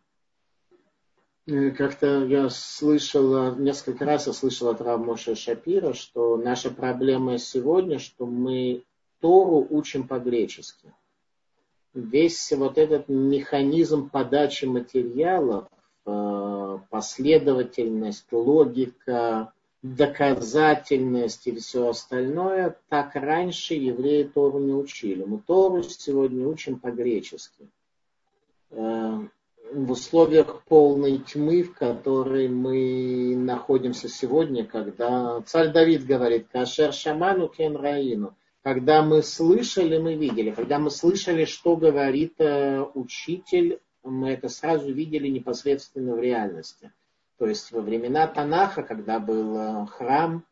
[1.45, 8.25] Как-то я слышал, несколько раз я слышал от Рамоша Шапира, что наша проблема сегодня, что
[8.25, 8.83] мы
[9.19, 10.93] Тору учим по-гречески.
[11.93, 15.67] Весь вот этот механизм подачи материалов,
[16.05, 25.23] э, последовательность, логика, доказательность и все остальное, так раньше евреи Тору не учили.
[25.23, 27.69] Мы Тору сегодня учим по-гречески.
[28.71, 29.19] Э,
[29.71, 37.47] в условиях полной тьмы, в которой мы находимся сегодня, когда царь Давид говорит, «Кашер шаману
[37.47, 40.49] кен раину», когда мы слышали, мы видели.
[40.49, 46.91] Когда мы слышали, что говорит э, учитель, мы это сразу видели непосредственно в реальности.
[47.37, 50.43] То есть во времена Танаха, когда был э, храм,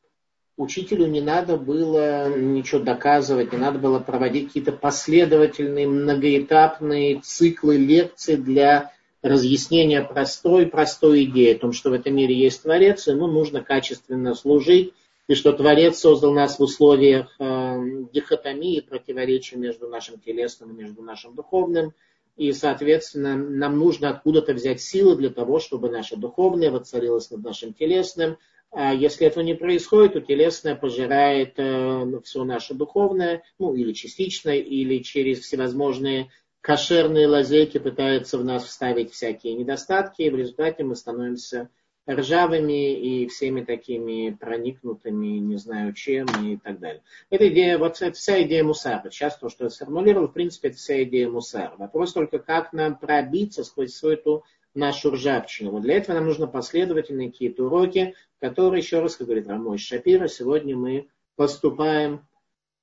[0.57, 8.37] учителю не надо было ничего доказывать, не надо было проводить какие-то последовательные многоэтапные циклы лекций
[8.37, 8.91] для
[9.23, 14.35] разъяснения простой, простой идеи о том, что в этом мире есть Творец, ему нужно качественно
[14.35, 14.93] служить,
[15.27, 17.79] и что Творец создал нас в условиях э,
[18.11, 21.93] дихотомии, противоречия между нашим телесным и между нашим духовным.
[22.35, 27.73] И, соответственно, нам нужно откуда-то взять силы для того, чтобы наше духовное воцарилось над нашим
[27.73, 28.37] телесным.
[28.71, 34.49] А если этого не происходит, то телесное пожирает э, все наше духовное, ну или частично,
[34.49, 40.95] или через всевозможные кошерные лазейки пытается в нас вставить всякие недостатки, и в результате мы
[40.95, 41.69] становимся
[42.09, 47.01] ржавыми и всеми такими проникнутыми, не знаю чем и так далее.
[47.29, 49.09] Это идея, вот это вся идея мусара.
[49.09, 51.73] Сейчас то, что я сформулировал, в принципе, это вся идея мусара.
[51.77, 55.71] Вопрос только, как нам пробиться сквозь всю эту нашу ржавчину.
[55.71, 60.27] Вот для этого нам нужно последовательные какие-то уроки, которые, еще раз, как говорит Рамой Шапира,
[60.27, 62.25] сегодня мы поступаем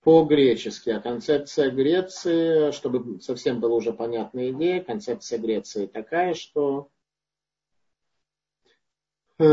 [0.02, 0.90] по-гречески.
[0.90, 6.88] А концепция Греции, чтобы совсем была уже понятная идея, концепция Греции такая, что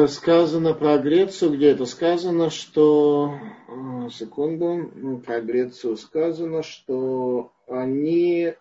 [0.08, 8.54] сказано про Грецию, где это сказано, что, э, секунду, про Грецию сказано, что они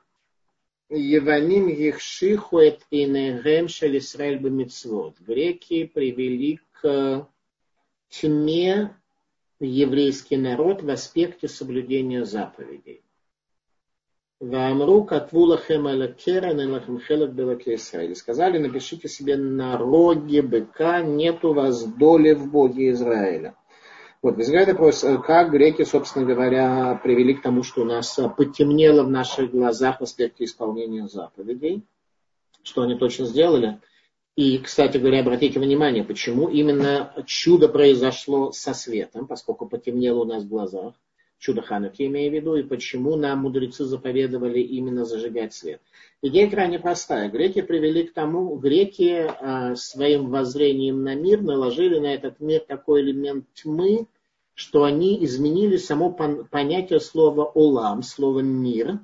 [0.88, 5.16] Еваним Ехшиху эт инегем шель Исраэль бемитцвот.
[5.18, 7.28] Греки привели к
[8.08, 8.96] тьме
[9.58, 13.02] еврейский народ в аспекте соблюдения заповедей.
[14.38, 21.84] Вамру катвулахем алакеран и хелек белаке Сказали, напишите себе на роге быка, нет у вас
[21.84, 23.54] доли в Боге Израиля.
[24.20, 29.10] Вот, возникает вопрос, как греки, собственно говоря, привели к тому, что у нас потемнело в
[29.10, 31.86] наших глазах в аспекте исполнения заповедей.
[32.62, 33.80] Что они точно сделали?
[34.34, 40.44] И, кстати говоря, обратите внимание, почему именно чудо произошло со светом, поскольку потемнело у нас
[40.44, 40.92] в глазах
[41.38, 45.80] чудо Хануки, имею в виду, и почему нам мудрецы заповедовали именно зажигать свет.
[46.22, 47.30] Идея крайне простая.
[47.30, 53.02] Греки привели к тому, греки э, своим воззрением на мир наложили на этот мир такой
[53.02, 54.06] элемент тьмы,
[54.54, 58.98] что они изменили само понятие слова «олам», слова «мир».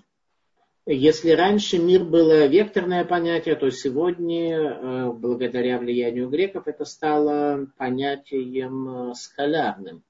[0.84, 9.10] Если раньше мир было векторное понятие, то сегодня, э, благодаря влиянию греков, это стало понятием
[9.10, 10.02] э, скалярным.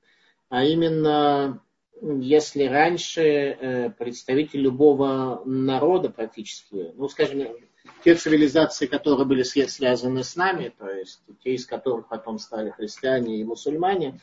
[0.49, 1.61] А именно
[2.03, 7.47] если раньше э, представители любого народа практически, ну, скажем,
[8.05, 13.39] те цивилизации, которые были связаны с нами, то есть те, из которых потом стали христиане
[13.39, 14.21] и мусульмане,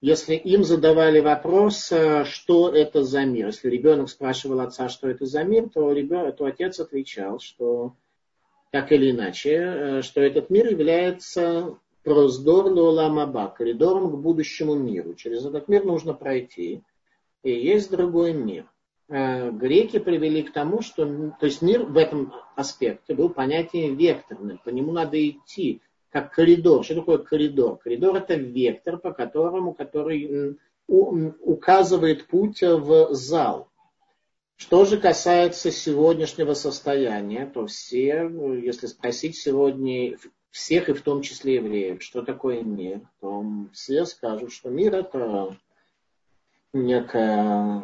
[0.00, 5.26] если им задавали вопрос, э, что это за мир, если ребенок спрашивал отца, что это
[5.26, 7.94] за мир, то, ребенок, то отец отвечал, что
[8.70, 15.14] так или иначе, э, что этот мир является проздор ламаба, коридором к будущему миру.
[15.14, 16.82] Через этот мир нужно пройти.
[17.42, 18.66] И есть другой мир.
[19.08, 21.04] Э, греки привели к тому, что
[21.40, 24.58] то есть мир в этом аспекте был понятие векторное.
[24.64, 26.84] По нему надо идти, как коридор.
[26.84, 27.78] Что такое коридор?
[27.78, 33.68] Коридор это вектор, по которому, который указывает путь в зал.
[34.56, 38.28] Что же касается сегодняшнего состояния, то все,
[38.62, 40.18] если спросить сегодня
[40.50, 45.56] всех, и в том числе евреев, что такое мир, то все скажут, что мир это
[46.72, 47.82] некая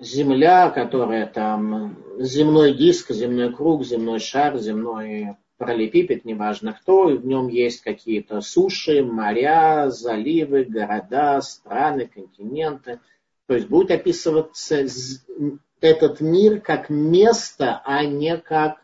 [0.00, 7.26] земля, которая там земной диск, земной круг, земной шар, земной параллелепипед, неважно кто, и в
[7.26, 13.00] нем есть какие-то суши, моря, заливы, города, страны, континенты.
[13.46, 14.84] То есть будет описываться
[15.80, 18.82] этот мир как место, а не как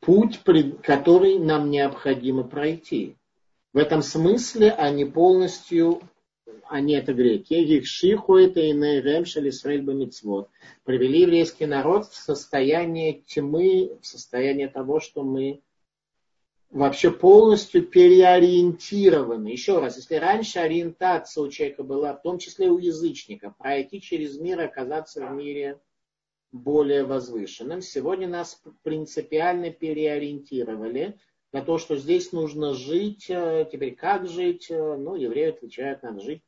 [0.00, 0.40] путь,
[0.82, 3.16] который нам необходимо пройти.
[3.72, 6.02] В этом смысле они полностью,
[6.68, 9.50] они это греки, их шиху это и нейремшали
[9.92, 10.48] мицвод,
[10.84, 15.62] привели еврейский народ в состояние тьмы, в состояние того, что мы
[16.70, 19.48] вообще полностью переориентированы.
[19.48, 24.38] Еще раз, если раньше ориентация у человека была, в том числе у язычника, пройти через
[24.38, 25.80] мир, оказаться в мире
[26.50, 27.80] более возвышенным.
[27.80, 31.18] Сегодня нас принципиально переориентировали
[31.52, 33.26] на то, что здесь нужно жить.
[33.28, 34.70] Э, теперь как жить?
[34.70, 36.42] Э, ну, евреи отвечают, надо жить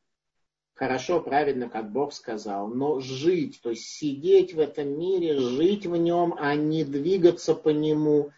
[0.77, 2.67] хорошо, правильно, как Бог сказал.
[2.67, 7.69] Но жить, то есть сидеть в этом мире, жить в нем, а не двигаться по
[7.69, 8.31] нему.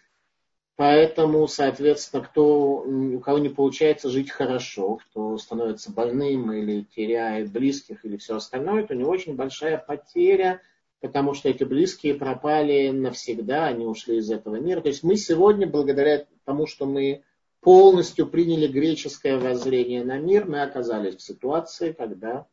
[0.75, 8.05] Поэтому, соответственно, кто, у кого не получается жить хорошо, кто становится больным или теряет близких
[8.05, 10.61] или все остальное, то у него очень большая потеря–
[11.01, 14.81] потому что эти близкие пропали навсегда, они ушли из этого мира.
[14.81, 17.23] То есть мы сегодня, благодаря тому, что мы
[17.61, 22.47] полностью приняли греческое воззрение на мир, мы оказались в ситуации, когда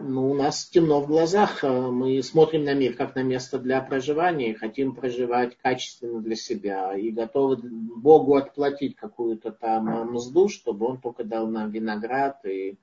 [0.00, 4.54] ну, у нас темно в глазах, мы смотрим на мир как на место для проживания,
[4.54, 11.24] хотим проживать качественно для себя и готовы Богу отплатить какую-то там мзду, чтобы он только
[11.24, 12.76] дал нам виноград и,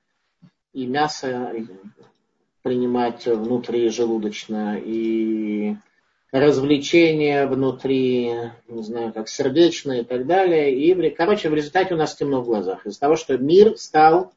[0.72, 1.52] и мясо,
[2.62, 4.76] принимать внутри желудочно.
[4.76, 5.76] И
[6.32, 8.32] развлечения внутри,
[8.68, 10.74] не знаю, как сердечные и так далее.
[10.74, 12.86] И, короче, в результате у нас темно в глазах.
[12.86, 14.32] Из-за того, что мир стал,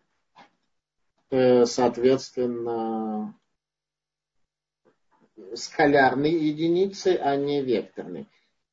[1.31, 3.35] э, соответственно,
[5.55, 8.27] скалярной единицей, а не векторной.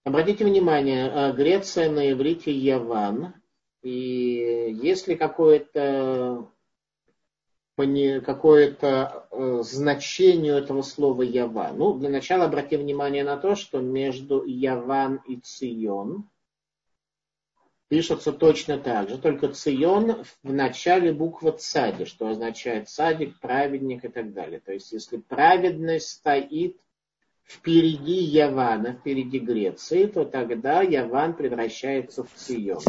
[0.05, 3.35] Обратите внимание, э, Греция на иврите Яван.
[3.83, 6.49] И если какое-то
[7.77, 11.77] какое-то э, значение этого слова Яван.
[11.77, 16.29] Ну, для начала обратим внимание на то, что между Яван и Цион
[17.89, 24.09] пишется точно так же, только Цион в начале буква Цади, что означает садик, праведник и
[24.09, 24.61] так далее.
[24.61, 26.81] То есть, если праведность стоит
[27.45, 32.83] впереди Явана, впереди Греции, то тогда Яван превращается в Цион.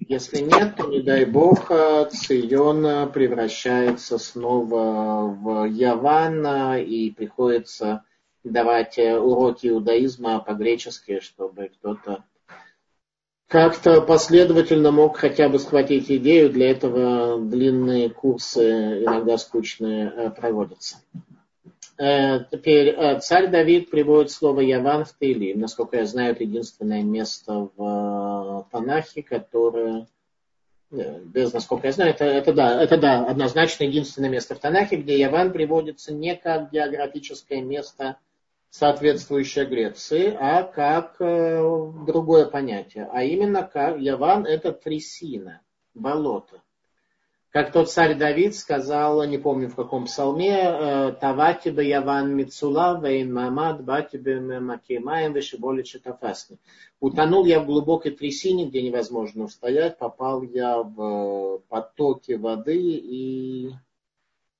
[0.00, 8.04] Если нет, то, не дай бог, Цион превращается снова в Яван, и приходится
[8.42, 12.24] давать уроки иудаизма по-гречески, чтобы кто-то
[13.48, 16.50] как-то последовательно мог хотя бы схватить идею.
[16.50, 20.96] Для этого длинные курсы, иногда скучные, проводятся.
[21.96, 25.52] Э, теперь э, царь Давид приводит слово Яван в Тейли.
[25.52, 27.82] Насколько я знаю, это единственное место в
[28.84, 30.06] э, Танахе, которое,
[30.90, 35.18] без насколько я знаю, это, это, да, это да, однозначно единственное место в Танахе, где
[35.18, 38.18] Яван приводится не как географическое место,
[38.70, 43.08] соответствующее Греции, а как другое понятие.
[43.12, 45.60] А именно как Яван это трясина,
[45.94, 46.63] болото.
[47.54, 53.00] Как тот царь Давид сказал, не помню в каком псалме, э, «Тавати бы яван мицула,
[53.00, 56.58] вейн мамад, бати бы макимаем, вешиболи читафасни».
[56.98, 63.70] Утонул я в глубокой трясине, где невозможно устоять, попал я в потоки воды и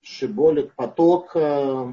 [0.01, 1.93] шиболит поток э,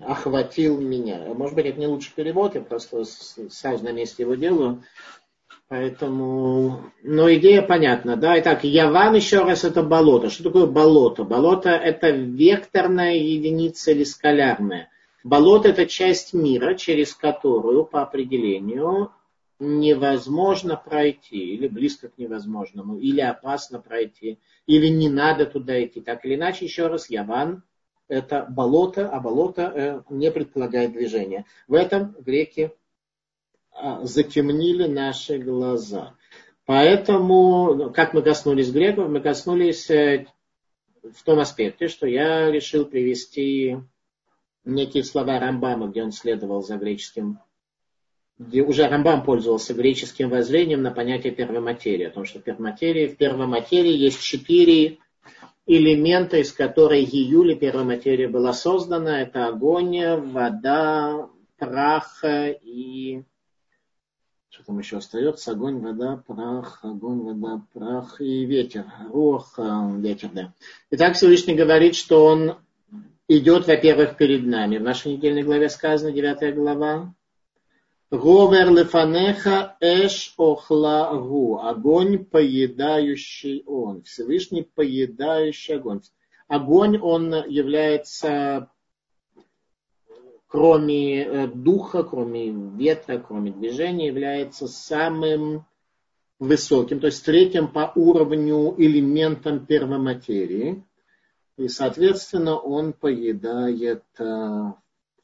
[0.00, 1.32] охватил меня.
[1.34, 4.82] Может быть, это не лучший перевод, я просто сразу на месте его делаю.
[5.74, 8.38] Поэтому, но идея понятна, да.
[8.38, 10.30] Итак, Яван еще раз это болото.
[10.30, 11.24] Что такое болото?
[11.24, 14.88] Болото это векторная единица или скалярная.
[15.24, 19.10] Болото это часть мира, через которую по определению
[19.58, 26.00] невозможно пройти, или близко к невозможному, или опасно пройти, или не надо туда идти.
[26.00, 27.64] Так или иначе, еще раз, Яван
[28.06, 31.46] это болото, а болото э, не предполагает движения.
[31.66, 32.70] В этом греки
[34.02, 36.14] затемнили наши глаза.
[36.66, 40.26] Поэтому, как мы коснулись греков, мы коснулись э,
[41.02, 43.76] в том аспекте, что я решил привести
[44.64, 47.38] некие слова Рамбама, где он следовал за греческим,
[48.38, 53.18] где уже Рамбам пользовался греческим воззрением на понятие первоматерии, о том, что в первоматерии, в
[53.18, 54.98] первоматерии есть четыре
[55.66, 59.20] элемента, из которых июля первоматерия была создана.
[59.20, 63.22] Это огонь, вода, прах и...
[64.54, 65.50] Что там еще остается?
[65.50, 68.84] Огонь, вода, прах, огонь, вода, прах и ветер.
[69.10, 70.52] Рух, э, ветер, да.
[70.92, 72.58] Итак, Всевышний говорит, что он
[73.26, 74.78] идет, во-первых, перед нами.
[74.78, 77.12] В нашей недельной главе сказано, 9 глава.
[78.10, 81.58] Ровер лефанеха эш охлагу.
[81.58, 84.04] Огонь, поедающий он.
[84.04, 86.02] Всевышний поедающий огонь.
[86.46, 88.70] Огонь, он является,
[90.54, 95.66] кроме э, духа, кроме ветра, кроме движения, является самым
[96.38, 100.84] высоким, то есть третьим по уровню элементом первоматерии.
[101.56, 104.72] И, соответственно, он поедает э,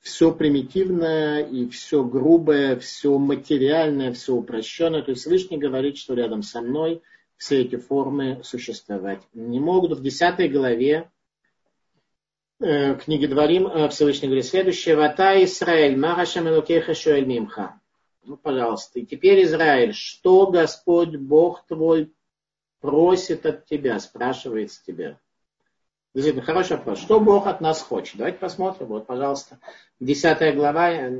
[0.01, 5.03] все примитивное и все грубое, все материальное, все упрощенное.
[5.03, 7.03] То есть Всевышний говорит, что рядом со мной
[7.37, 9.97] все эти формы существовать не могут.
[9.97, 11.09] В 10 главе
[12.61, 14.97] э, книги Дворим э, Всевышний говорит следующее.
[14.97, 17.81] Вата Исраэль, Марашам Элукеха Шуэль Мимха.
[18.25, 19.01] Ну, пожалуйста.
[19.01, 22.13] И теперь, Израиль, что Господь Бог твой
[22.81, 25.19] просит от тебя, спрашивает с тебя?
[26.15, 26.99] Действительно, хороший вопрос.
[27.01, 28.17] Что Бог от нас хочет?
[28.17, 28.89] Давайте посмотрим.
[28.89, 29.59] Вот, пожалуйста.
[30.01, 31.11] Десятая глава э,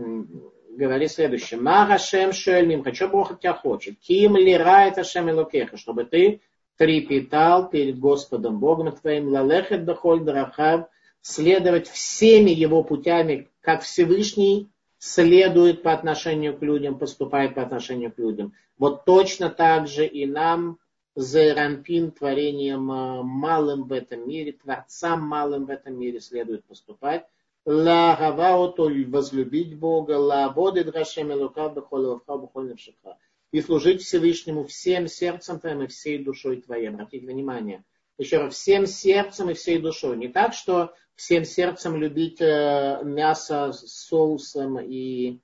[0.71, 1.61] говорит следующее.
[1.61, 2.85] Мара Шем Шуэльмим.
[2.93, 3.99] Что Бог от тебя хочет?
[4.01, 5.77] Ким лира это Шем Элокеха.
[5.77, 6.41] Чтобы ты
[6.77, 9.29] трепетал перед Господом Богом твоим.
[9.29, 10.89] Лалехет бахоль драхав.
[11.23, 18.19] Следовать всеми его путями, как Всевышний следует по отношению к людям, поступает по отношению к
[18.19, 18.53] людям.
[18.79, 20.79] Вот точно так же и нам
[21.17, 27.27] Зеранпин, творением э, малым в этом мире, творцам малым в этом мире следует поступать.
[27.67, 33.19] Ла гаваоту возлюбить Бога, ла бхолевха бхольневшиха.
[33.53, 36.89] И служить Всевышнему всем сердцем твоим и всей душой твоей.
[36.89, 37.85] Обратите внимание.
[38.17, 40.17] Еще раз, всем сердцем и всей душой.
[40.17, 45.39] Не так, что всем сердцем любить э, мясо с соусом и,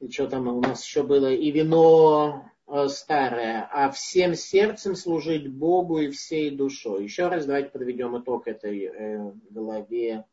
[0.00, 5.52] и что там у нас еще было, и вино Э, старое, а всем сердцем служить
[5.52, 7.02] Богу и всей душой.
[7.02, 10.24] Еще раз давайте подведем итог этой э, главе,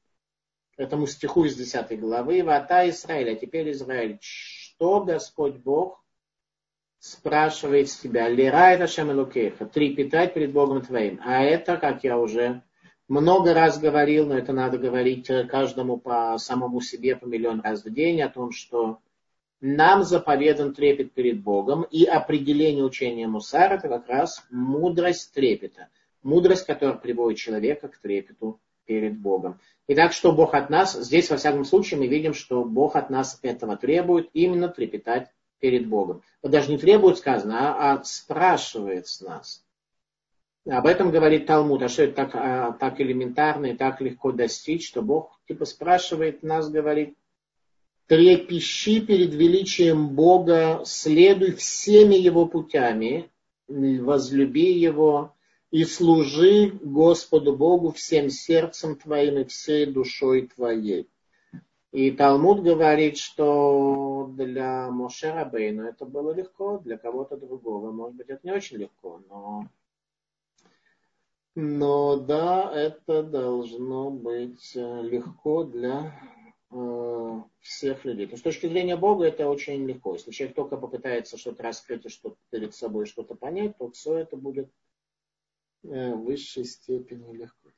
[0.78, 2.44] этому стиху из 10 главы.
[2.44, 6.06] Вата Израиль, а теперь Израиль, что Господь Бог
[7.00, 11.20] спрашивает с тебя, лирай Рашем Элукеха, трепетать перед Богом твоим.
[11.26, 12.62] А это, как я уже
[13.08, 17.94] много раз говорил, но это надо говорить каждому по самому себе по миллион раз в
[17.94, 19.00] день, о том, что
[19.60, 25.90] нам заповедан трепет перед Богом, и определение учения Мусар это как раз мудрость трепета.
[26.22, 29.60] Мудрость, которая приводит человека к трепету перед Богом.
[29.88, 30.94] Итак, что Бог от нас?
[30.94, 35.30] Здесь, во всяком случае, мы видим, что Бог от нас этого требует, именно трепетать
[35.60, 36.22] перед Богом.
[36.42, 39.66] Вот даже не требует сказано, а, а спрашивает с нас.
[40.70, 41.82] Об этом говорит Талмуд.
[41.84, 46.44] А что это так, а, так элементарно и так легко достичь, что Бог типа спрашивает
[46.44, 47.18] нас, говорит,
[48.08, 53.30] трепещи перед величием Бога, следуй всеми его путями,
[53.68, 55.34] возлюби его
[55.72, 61.10] и служи Господу Богу всем сердцем твоим и всей душой твоей.
[61.92, 68.28] И Талмуд говорит, что для Моше Рабейну это было легко, для кого-то другого, может быть,
[68.28, 69.68] это не очень легко, но,
[71.60, 76.14] но да, это должно быть легко для
[76.70, 78.26] Э, всех людей.
[78.26, 80.16] То есть, с точки зрения Бога это очень легко.
[80.16, 84.36] Если человек только попытается что-то раскрыть и что-то перед собой что-то понять, то все это
[84.36, 84.70] будет
[85.84, 87.70] э, в высшей степени легко.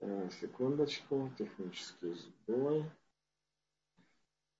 [0.00, 2.84] Э, секундочку, технический сбой.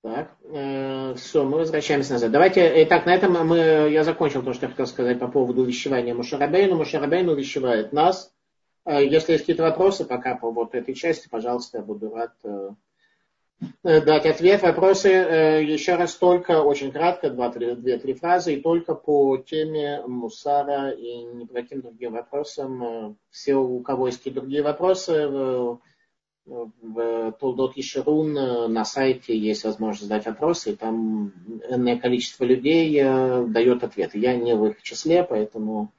[0.03, 2.31] Так, э, все, мы возвращаемся назад.
[2.31, 3.59] Давайте, итак, на этом мы,
[3.91, 6.77] я закончил то, что я хотел сказать по поводу увещевания Мушарабейну.
[6.77, 8.33] Мушарабейну увещевает нас
[8.85, 12.71] а если есть какие-то вопросы пока по вот этой части, пожалуйста, я буду рад э,
[13.85, 14.63] э, дать ответ.
[14.63, 21.23] Вопросы э, еще раз только, очень кратко, две-три фразы, и только по теме Мусара и
[21.23, 23.17] ни по каким другим вопросам.
[23.31, 25.29] Все, у кого есть какие-то другие вопросы,
[26.51, 31.33] в Толдот и Ширун на сайте есть возможность задать вопросы, и там
[31.69, 34.19] энное количество людей дает ответы.
[34.19, 35.93] Я не в их числе, поэтому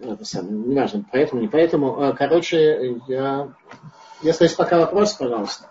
[0.00, 2.14] это самое, неважно, поэтому, не поэтому.
[2.18, 3.54] Короче, я...
[4.22, 5.70] Если есть пока вопрос, пожалуйста.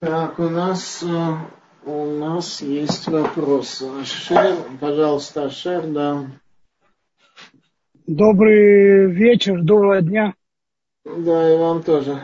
[0.00, 1.02] Так, у нас...
[1.02, 1.36] Э,
[1.84, 3.82] У нас есть вопрос.
[3.82, 6.26] Ашер, пожалуйста, Ашер, да.
[8.06, 10.34] Добрый вечер, доброго дня.
[11.16, 12.20] Да, и вам тоже.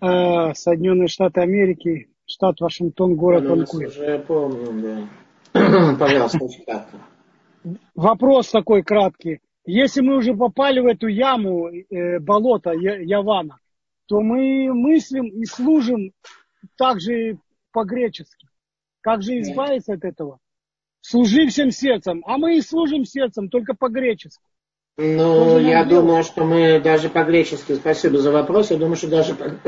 [0.00, 3.88] Э, Соединенные Штаты Америки, штат Вашингтон, город Ванкувер.
[3.88, 5.08] Уже помню,
[5.52, 5.96] да.
[5.98, 6.98] Пожалуйста, очень кратко.
[7.94, 9.40] Вопрос такой краткий.
[9.64, 13.58] Если мы уже попали в эту яму, э, болото Я- Явана,
[14.06, 16.12] то мы мыслим и служим
[16.76, 17.38] также
[17.72, 18.48] по-гречески.
[19.00, 20.38] Как же избавиться от этого?
[21.00, 22.22] Служи всем сердцем.
[22.26, 24.44] А мы и служим сердцем, только по-гречески.
[24.98, 25.88] Ну, же я делать?
[25.88, 29.58] думаю, что мы даже по-гречески, спасибо за вопрос, я думаю, что даже по...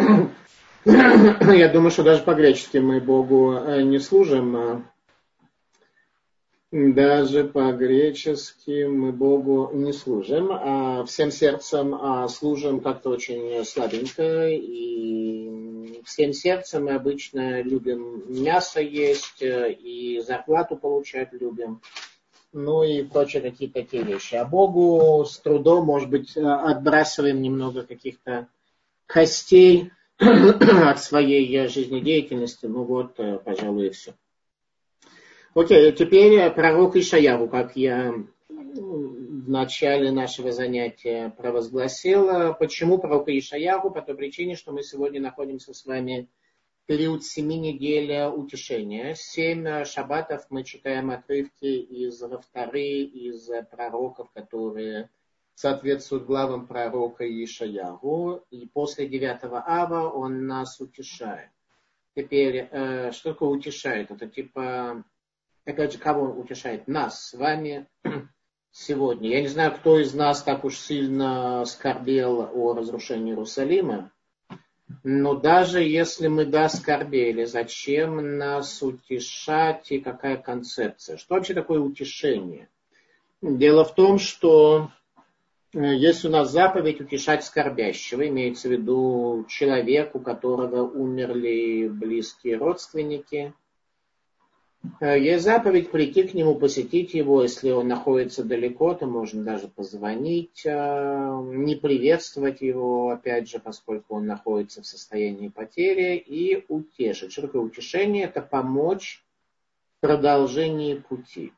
[1.53, 4.57] я думаю, что даже по-гречески мы Богу э, не служим.
[4.57, 4.83] а
[6.72, 16.01] Даже по-гречески мы Богу не служим, а всем сердцем а служим как-то очень слабенько, и
[16.05, 21.83] всем сердцем мы обычно любим мясо есть, э, и зарплату получать любим
[22.53, 24.34] ну и прочие какие-то такие вещи.
[24.34, 28.49] А Богу с трудом, может быть, э, отбрасываем немного каких-то
[29.07, 32.66] костей от своей э, жизнедеятельности.
[32.66, 34.14] Ну вот, э, пожалуй, и все.
[35.55, 38.14] Окей, теперь пророк Ишаяву, как я
[38.55, 42.28] в начале нашего занятия провозгласил.
[42.28, 43.90] Э, Почему пророк Ишаяву?
[43.90, 46.28] По той причине, что мы сегодня находимся с вами
[46.89, 49.14] период семи недель утешения.
[49.14, 55.11] Семь э, шаббатов мы читаем отрывки из Рафтары, из э, пророков, которые
[55.55, 58.43] соответствуют главам пророка Ишаягу.
[58.51, 61.51] И после девятого ава он нас утешает.
[62.16, 64.11] Теперь, э, что такое утешает?
[64.11, 65.05] Это типа,
[65.66, 66.89] опять же, кого он утешает?
[66.89, 67.86] Нас с вами
[68.70, 69.28] сегодня.
[69.28, 74.11] Я не знаю, кто из нас так уж сильно скорбел о разрушении Иерусалима.
[75.05, 81.16] Но даже если мы да скорбели, зачем нас утешать и какая концепция?
[81.16, 82.68] Что вообще такое утешение?
[83.43, 84.91] Дело в том, что
[85.72, 92.57] э, есть у нас заповедь утешать скорбящего, имеется в виду человек, у которого умерли близкие
[92.57, 93.55] родственники.
[95.01, 99.68] Э, Есть заповедь прийти к нему, посетить его, если он находится далеко, то можно даже
[99.68, 107.33] позвонить, э, не приветствовать его, опять же, поскольку он находится в состоянии потери, и утешить.
[107.33, 108.24] Что такое утешение?
[108.24, 109.24] Это помочь
[109.97, 111.53] в продолжении пути.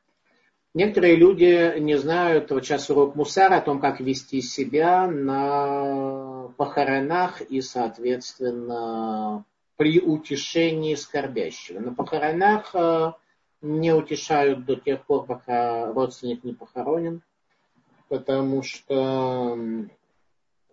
[0.73, 7.43] Некоторые люди не знают, вот сейчас урок Мусара о том, как вести себя на похоронах
[7.43, 9.45] и, соответственно,
[9.81, 11.81] при утешении скорбящего.
[11.81, 13.13] На похоронах э,
[13.63, 17.23] не утешают до тех пор, пока родственник не похоронен,
[18.11, 19.59] потому что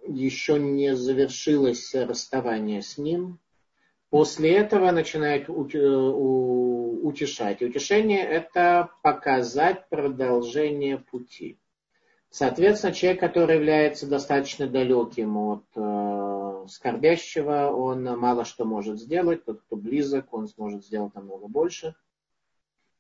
[0.06, 3.40] еще не завершилось расставание с ним.
[4.10, 7.62] После этого начинают э, утешать.
[7.62, 11.58] И утешение– это показать продолжение пути.
[12.30, 15.80] Соответственно, человек, который является достаточно далеким от э,
[16.68, 19.46] скорбящего, он мало что может сделать.
[19.46, 21.96] Тот, кто близок, он сможет сделать намного больше.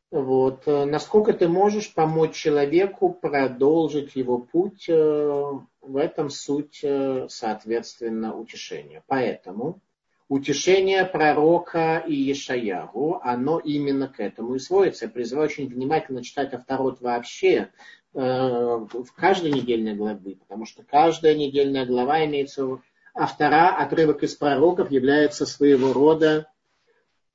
[0.10, 0.66] Вот.
[0.66, 5.44] Насколько ты можешь помочь человеку продолжить его путь, э,
[5.82, 9.04] в этом суть, э, соответственно, утешения.
[9.08, 9.82] Поэтому
[10.30, 15.06] утешение пророка и Ешаяру, оно именно к этому и сводится.
[15.06, 17.72] Я призываю очень внимательно читать Авторот вообще
[18.14, 22.80] э, в каждой недельной главе, потому что каждая недельная глава имеется
[23.18, 26.50] автора, отрывок из пророков является своего рода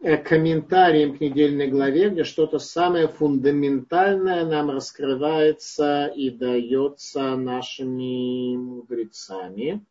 [0.01, 9.85] э, комментарием к недельной главе, где что-то самое фундаментальное нам раскрывается и дается нашими мудрецами.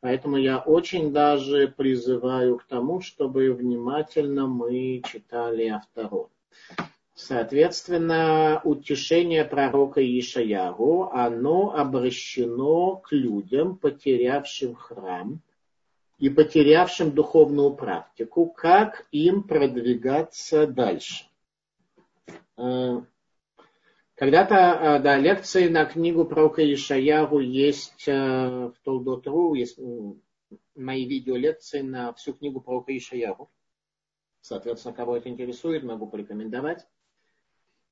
[0.00, 6.30] Поэтому я очень даже призываю к тому, чтобы внимательно мы читали Авторот.
[7.14, 15.40] Соответственно, утешение пророка Ишаяру, оно обращено к людям, потерявшим храм
[16.18, 21.26] и потерявшим духовную практику, как им продвигаться дальше.
[22.56, 23.00] Э,
[24.16, 29.78] Когда-то, э, да, лекции на книгу пророка Ишаяру есть э, в Толдот.ру, есть
[30.74, 33.50] мои видеолекции на всю книгу пророка Ишаяру.
[34.40, 36.84] Соответственно, кого это интересует, могу порекомендовать.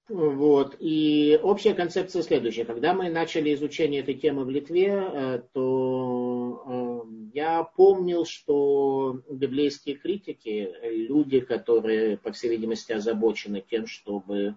[0.08, 0.76] Вот.
[0.80, 2.64] И общая концепция следующая.
[2.64, 9.96] Когда мы начали изучение этой темы в Литве, э, то э, я помнил, что библейские
[9.96, 14.56] критики, люди, которые, по всей видимости, озабочены тем, чтобы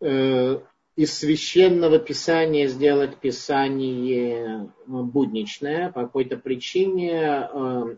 [0.00, 0.58] э,
[0.94, 5.90] из священного писания сделать писание будничное.
[5.90, 7.48] По какой-то причине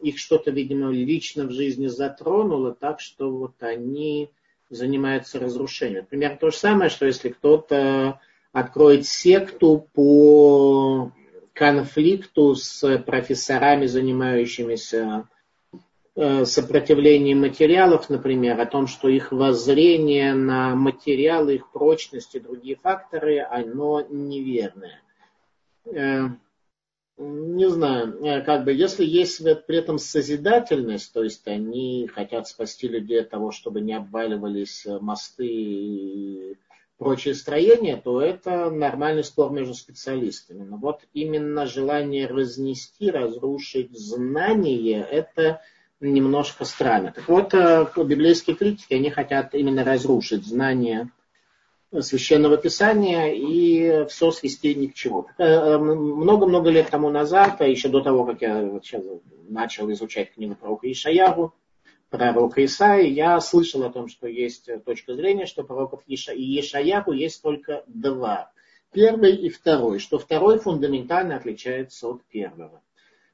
[0.01, 4.31] их что-то, видимо, лично в жизни затронуло, так что вот они
[4.69, 6.03] занимаются разрушением.
[6.03, 8.21] Например, то же самое, что если кто-то
[8.53, 11.13] откроет секту по
[11.53, 15.29] конфликту с профессорами, занимающимися
[16.15, 22.77] э, сопротивлением материалов, например, о том, что их воззрение на материалы, их прочность и другие
[22.77, 25.01] факторы, оно неверное.
[27.19, 32.49] Э, не знаю, э, как бы, если есть при этом созидательность, то есть они хотят
[32.49, 36.57] спасти людей от того, чтобы не обваливались мосты и
[36.99, 40.65] прочие строения, то это нормальный спор между специалистами.
[40.65, 45.61] Но вот именно желание разнести, разрушить знание, это
[46.01, 47.13] немножко странно.
[47.13, 51.11] Так вот, э, библейские критики, они хотят именно разрушить знание
[52.03, 55.27] священного писания и все свести ни к чему.
[55.39, 59.05] Э, э, много-много лет тому назад, а еще до того, как я сейчас
[59.49, 61.55] начал изучать книгу про Ишаяру,
[62.11, 67.13] пророка Исаи, я слышал о том, что есть точка зрения, что пророков Иша и Ешаяху
[67.13, 68.51] есть только два.
[68.93, 72.83] Первый и второй, что второй фундаментально отличается от первого.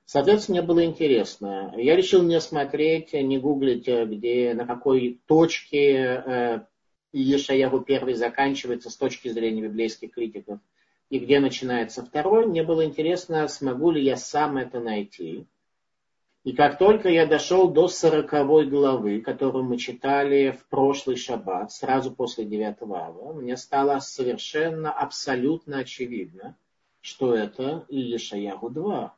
[0.05, 1.73] Соответственно, мне было интересно.
[1.77, 6.67] Я решил не смотреть, не гуглить, где, на какой точке
[7.13, 10.59] э, Ешаяху первый заканчивается с точки зрения библейских критиков
[11.11, 12.47] и где начинается второй.
[12.47, 15.47] Мне было интересно, смогу ли я сам это найти.
[16.45, 22.11] И как только я дошел до сороковой главы, которую мы читали в прошлый шаббат, сразу
[22.11, 26.57] после девятого ава, мне стало совершенно, абсолютно очевидно,
[27.01, 29.15] что это Иешаяху 2.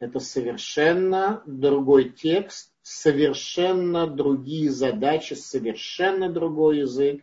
[0.00, 7.22] Это совершенно другой текст, совершенно другие задачи, совершенно другой язык.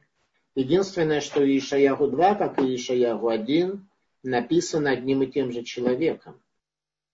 [0.54, 3.84] Единственное, что Иешаяху 2, как и Иешаяху 1,
[4.22, 6.40] написано одним и тем же человеком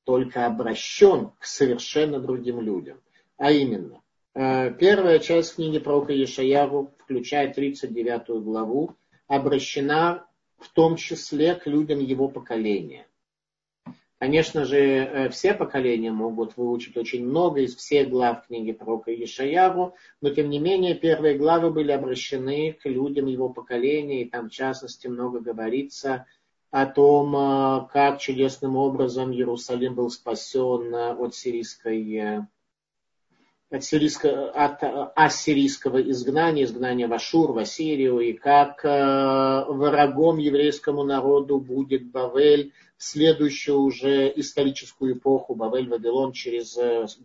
[0.03, 2.99] только обращен к совершенно другим людям.
[3.37, 4.01] А именно,
[4.33, 8.97] э, первая часть книги пророка Ешаяру, включая 39 главу,
[9.27, 10.27] обращена
[10.57, 13.07] в том числе к людям его поколения.
[14.21, 19.95] Конечно же, э, все поколения могут выучить очень много из всех глав книги пророка Ешаяру,
[20.21, 24.51] но тем не менее первые главы были обращены к людям его поколения, и там в
[24.51, 26.27] частности много говорится
[26.69, 32.45] о том, э, как чудесным образом Иерусалим был спасен э, от сирийской
[33.71, 34.83] от, сирийского, от
[35.15, 43.03] ассирийского изгнания, изгнания в Ашур, в Ассирию, и как врагом еврейскому народу будет Бавель в
[43.03, 46.77] следующую уже историческую эпоху, Бавель Вавилон через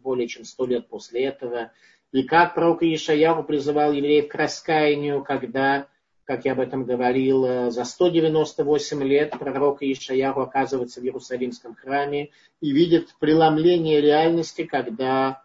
[0.03, 1.73] более чем сто лет после этого,
[2.13, 5.89] и как пророк Ишаяху призывал евреев к раскаянию, когда
[6.27, 12.31] как я об этом говорил, э, за 198 лет пророк Ишаяху оказывается в Иерусалимском храме
[12.61, 15.45] и видит преломление реальности, когда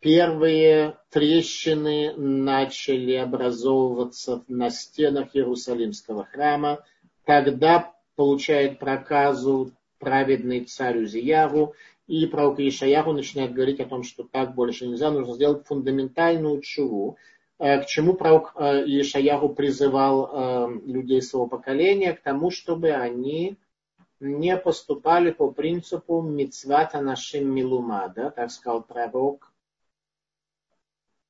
[0.00, 6.84] первые трещины начали образовываться на стенах Иерусалимского храма.
[7.24, 11.74] Тогда получает проказу праведный царь Узияру,
[12.06, 17.18] и пророк Ишаяху начинает говорить о том, что так больше нельзя, нужно сделать фундаментальную чуву,
[17.58, 22.12] Э, к чему пророк э, Ишаяху призывал э, людей своего поколения?
[22.12, 23.56] К тому, чтобы они
[24.20, 29.52] не поступали по принципу мицвата нашим милумада, так сказал пророк,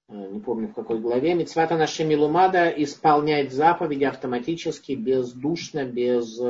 [0.08, 6.40] не помню в какой главе, мицвата нашим милумада исполнять заповеди автоматически, бездушно, без,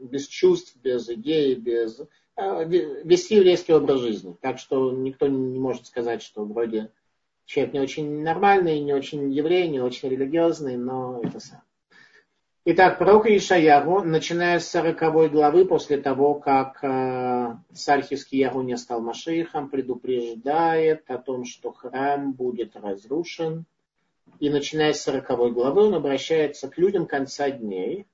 [0.00, 2.00] без чувств, без идей, без
[2.36, 4.36] вести еврейский образ жизни.
[4.40, 6.90] Так что никто не может сказать, что вроде
[7.46, 11.62] человек не очень нормальный, не очень еврей, не очень религиозный, но это сам.
[12.68, 19.00] Итак, пророк Ишаяру, начиная с 40 главы, после того, как э, царь Хискияру не стал
[19.00, 23.66] Машихом, предупреждает о том, что храм будет разрушен.
[24.40, 28.08] И начиная с 40 главы он обращается к людям конца дней,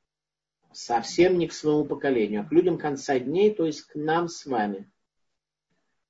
[0.71, 4.45] совсем не к своему поколению, а к людям конца дней, то есть к нам с
[4.45, 4.87] вами.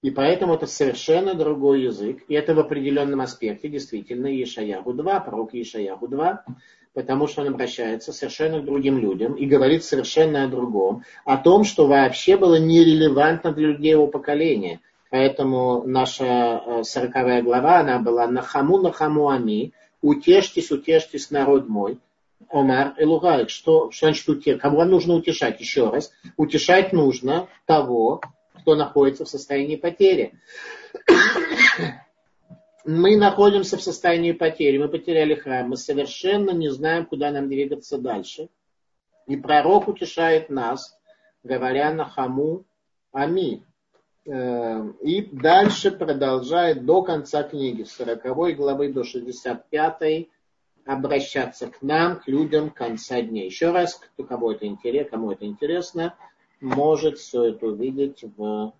[0.02, 2.24] И поэтому это совершенно другой язык.
[2.26, 6.44] И это в определенном аспекте действительно Ешаяху 2, пророк Ешаяху 2,
[6.92, 11.62] потому что он обращается совершенно к другим людям и говорит совершенно о другом, о том,
[11.62, 14.80] что вообще было нерелевантно для людей его поколения.
[15.10, 21.98] Поэтому наша 40 э, глава, она была «Нахаму, нахаму ами», «Утешьтесь, утешьтесь, народ мой».
[22.50, 24.60] Омар Элугай, что, что значит утешить?
[24.60, 25.60] Кого нужно утешать?
[25.60, 26.12] Еще раз.
[26.36, 28.20] Утешать нужно того,
[28.62, 30.34] кто находится в состоянии потери.
[32.84, 37.98] мы находимся в состоянии потери, мы потеряли храм, мы совершенно не знаем, куда нам двигаться
[37.98, 38.48] дальше.
[39.26, 40.98] И пророк утешает нас,
[41.42, 42.64] говоря на хаму
[43.12, 43.62] Ами.
[44.24, 50.28] Э, и дальше продолжает до конца книги, с 40 главы до 65
[50.84, 53.46] обращаться к нам, к людям конца дней.
[53.46, 56.16] Еще раз, кому, это интересно, кому это интересно,
[56.62, 58.72] может все это увидеть в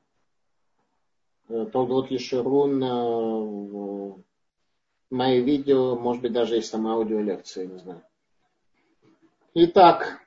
[1.49, 4.13] Толдот Ешерун, э,
[5.11, 8.03] мои видео, может быть, даже и сама аудиолекция, не знаю.
[9.55, 10.21] Итак,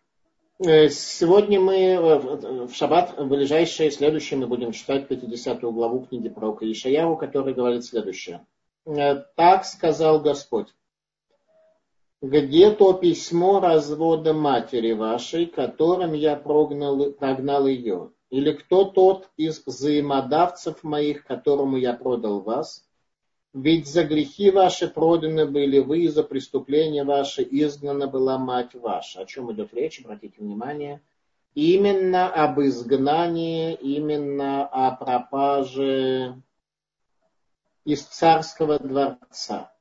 [0.59, 6.29] э, сегодня мы э, в шаббат, в ближайшее, следующее, мы будем читать 50 главу книги
[6.29, 8.45] пророка Ишаяру, который говорит следующее.
[9.35, 10.67] Так сказал Господь.
[12.28, 18.13] Где то письмо развода матери вашей, которым я прогнал, прогнал ее?
[18.32, 22.84] Или кто тот из взаимодавцев моих, которому я продал вас?
[23.53, 29.19] Ведь за грехи ваши проданы были вы, и за преступления ваши изгнана была мать ваша.
[29.19, 31.03] О чем идет речь, обратите внимание.
[31.53, 36.41] Именно об изгнании, именно о пропаже
[37.84, 39.71] из царского дворца.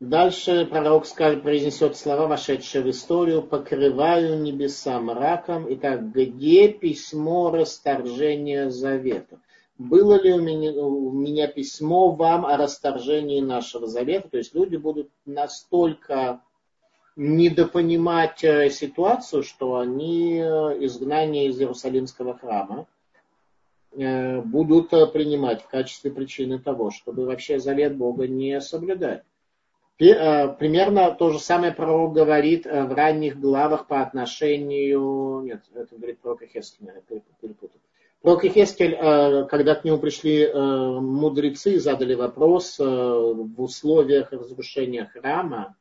[0.00, 5.66] Дальше пророк скажет, произнесет слова, вошедшие в историю, покрываю небеса мраком.
[5.74, 9.38] Итак, где письмо расторжения завета?
[9.76, 14.30] Было ли у меня, у меня письмо вам о расторжении нашего завета?
[14.30, 16.40] То есть люди будут настолько
[17.16, 22.86] недопонимать э, ситуацию, что они э, изгнание из Иерусалимского храма
[23.92, 29.24] э, будут принимать в качестве причины того, чтобы вообще завет Бога не соблюдать.
[30.00, 35.42] Э, примерно то же самое пророк говорит э, в ранних главах по отношению...
[35.44, 37.78] Нет, это говорит пророк Хескель, я перепутал.
[38.22, 45.76] Пророк Хескель, э, когда к нему пришли мудрецы, задали вопрос в условиях разрушения храма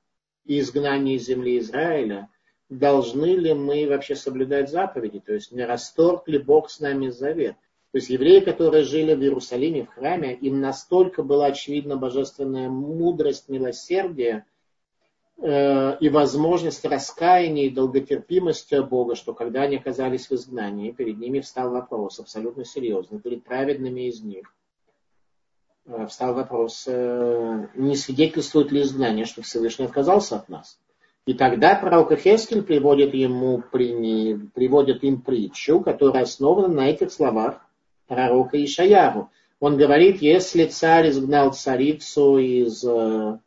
[0.46, 2.30] и изгнания из земли Израиля,
[2.68, 7.56] должны ли мы вообще соблюдать заповеди, то есть не расторг ли Бог с нами завет.
[7.92, 13.50] То есть евреи, которые жили в Иерусалиме, в храме, им настолько была очевидна божественная мудрость,
[13.50, 14.46] милосердие
[15.38, 21.40] э, и возможность раскаяния и долготерпимости Бога, что когда они оказались в изгнании, перед ними
[21.40, 24.54] встал вопрос абсолютно серьезный, перед праведными из них.
[25.88, 30.80] Э, встал вопрос, э, не свидетельствует ли изгнание, что Всевышний отказался от нас.
[31.26, 37.66] И тогда пророк Хескин приводит, ему, приводит им притчу, которая основана на этих словах
[38.10, 39.30] пророка Ишаяру.
[39.62, 43.40] Он говорит, если царь изгнал царицу из э,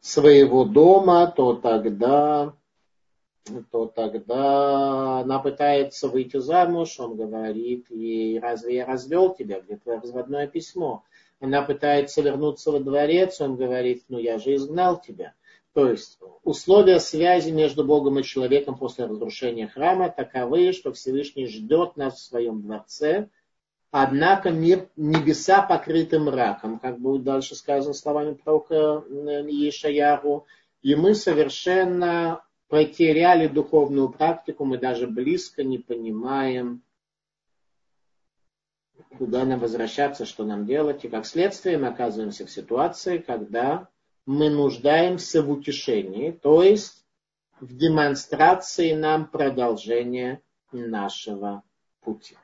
[0.00, 2.54] своего дома, то тогда,
[3.70, 7.00] то тогда она пытается выйти замуж.
[7.00, 11.02] Он говорит, и разве я развел тебя, где твое разводное письмо?
[11.40, 15.34] Она пытается вернуться во дворец, он говорит, ну я же изгнал тебя.
[15.74, 21.96] То есть условия связи между Богом и человеком после разрушения храма таковы, что Всевышний ждет
[21.96, 23.28] нас в своем дворце,
[23.90, 29.04] Однако небеса покрыты мраком, как будет дальше сказано словами пророка
[29.48, 30.46] Ешаяру.
[30.82, 36.82] И мы совершенно потеряли духовную практику, мы даже близко не понимаем,
[39.16, 41.04] куда нам возвращаться, что нам делать.
[41.04, 43.88] И как следствие мы оказываемся в ситуации, когда
[44.26, 47.04] мы нуждаемся в утешении, то есть
[47.60, 51.62] в демонстрации нам продолжения нашего
[52.00, 52.36] пути.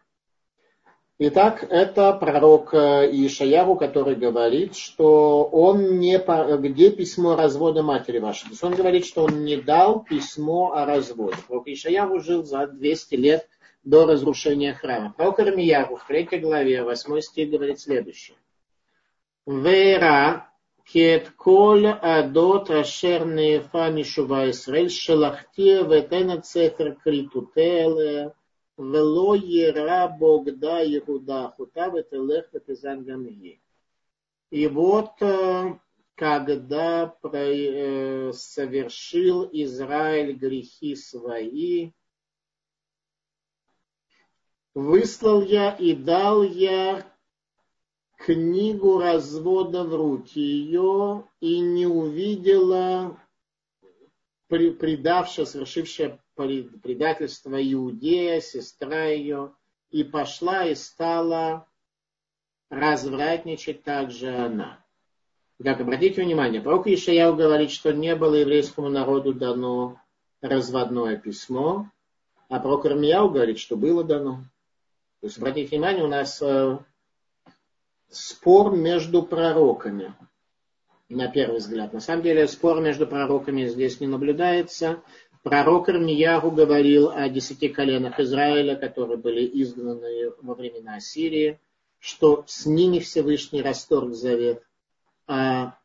[1.25, 6.19] Итак, это пророк э, Ишаяру, который говорит, что он не...
[6.59, 8.47] Где письмо развода матери вашей?
[8.47, 11.37] То есть он говорит, что он не дал письмо о разводе.
[11.47, 13.49] Пророк Ишаяру жил за 200 лет
[13.85, 15.15] до разрушения храма.
[15.17, 18.37] Пророк Армияру в 3 главе, 8 стих говорит следующее.
[19.47, 20.51] Вера
[20.85, 28.33] кет коль адот ашер нефа мишува Исраэль шелахте ветена цефер критутеле
[28.91, 33.61] Вело ера Богда Иуда хута ветелех ветезан гамги.
[34.51, 35.13] И вот
[36.17, 37.17] когда
[38.33, 41.93] совершил Израиль грехи свои,
[44.75, 47.07] выслал я и дал я
[48.19, 53.19] книгу развода в руки ее и не увидела
[54.49, 59.53] предавшая, совершившая предательство Иудея, сестра ее,
[59.91, 61.67] и пошла и стала
[62.71, 64.83] развратничать также она.
[65.63, 70.01] Так, обратите внимание, пророк Ишаяу говорит, что не было еврейскому народу дано
[70.41, 71.89] разводное письмо,
[72.49, 74.45] а пророк Ирмияу говорит, что было дано.
[75.21, 76.79] То есть, обратите внимание, у нас э,
[78.11, 80.15] спор между пророками,
[81.09, 81.93] на первый взгляд.
[81.93, 85.01] На самом деле спор между пророками здесь не наблюдается.
[85.43, 91.59] Пророк Ирмиягу говорил о десяти коленах Израиля, которые были изгнаны во времена Сирии,
[91.99, 94.63] что с ними Всевышний расторг завет.
[95.27, 95.77] А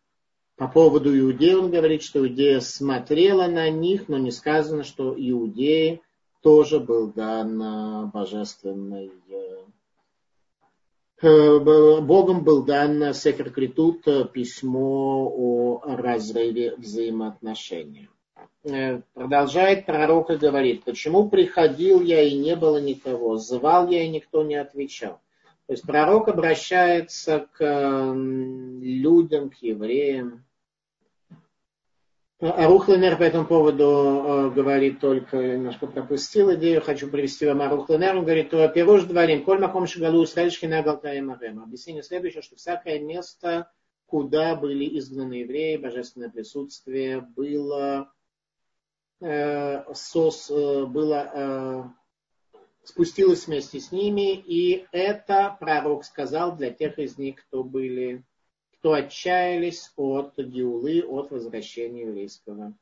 [0.56, 6.02] по поводу иудеи он говорит, что Иудея смотрела на них, но не сказано, что иудеи
[6.42, 9.12] тоже был дан божественный
[11.20, 11.60] Э,
[12.00, 13.12] Богом был дан
[14.06, 18.08] э, письмо о разрыве взаимоотношений.
[18.70, 24.10] Э, продолжает пророк и говорит, почему приходил я и не было никого, звал я и
[24.10, 25.22] никто не отвечал.
[25.68, 30.44] То есть пророк обращается к людям, к евреям,
[32.40, 38.26] Арухленер по этому поводу э, говорит только, немножко пропустил идею, хочу привести вам Арухленер, он
[38.26, 41.64] говорит, Пируш дворим, коль маком шагалу Исраильшки на Галтаемарем.
[41.64, 43.72] Объяснение следующее, что всякое место,
[44.06, 48.12] куда были изгнаны евреи, божественное присутствие было,
[49.20, 51.84] сос, э, было э,
[52.84, 58.24] спустилось вместе с ними, и это пророк сказал для тех из них, кто были
[58.80, 62.74] кто отчаялись от Геулы, от возвращения еврейского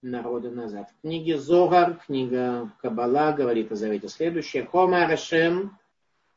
[0.00, 0.88] народа назад.
[0.90, 4.62] В книге Зогар, книга Кабала говорит о завете следующее.
[4.62, 5.78] Кома Рашем,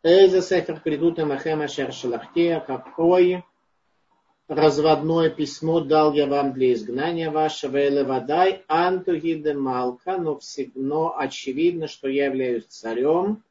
[0.04, 3.44] Эйза Сефер Придут Махем Ашер Шалахте, какой
[4.48, 10.40] разводное письмо дал я вам для изгнания вашего, или водай антугиде малка, но,
[10.76, 13.44] но очевидно, что я являюсь царем,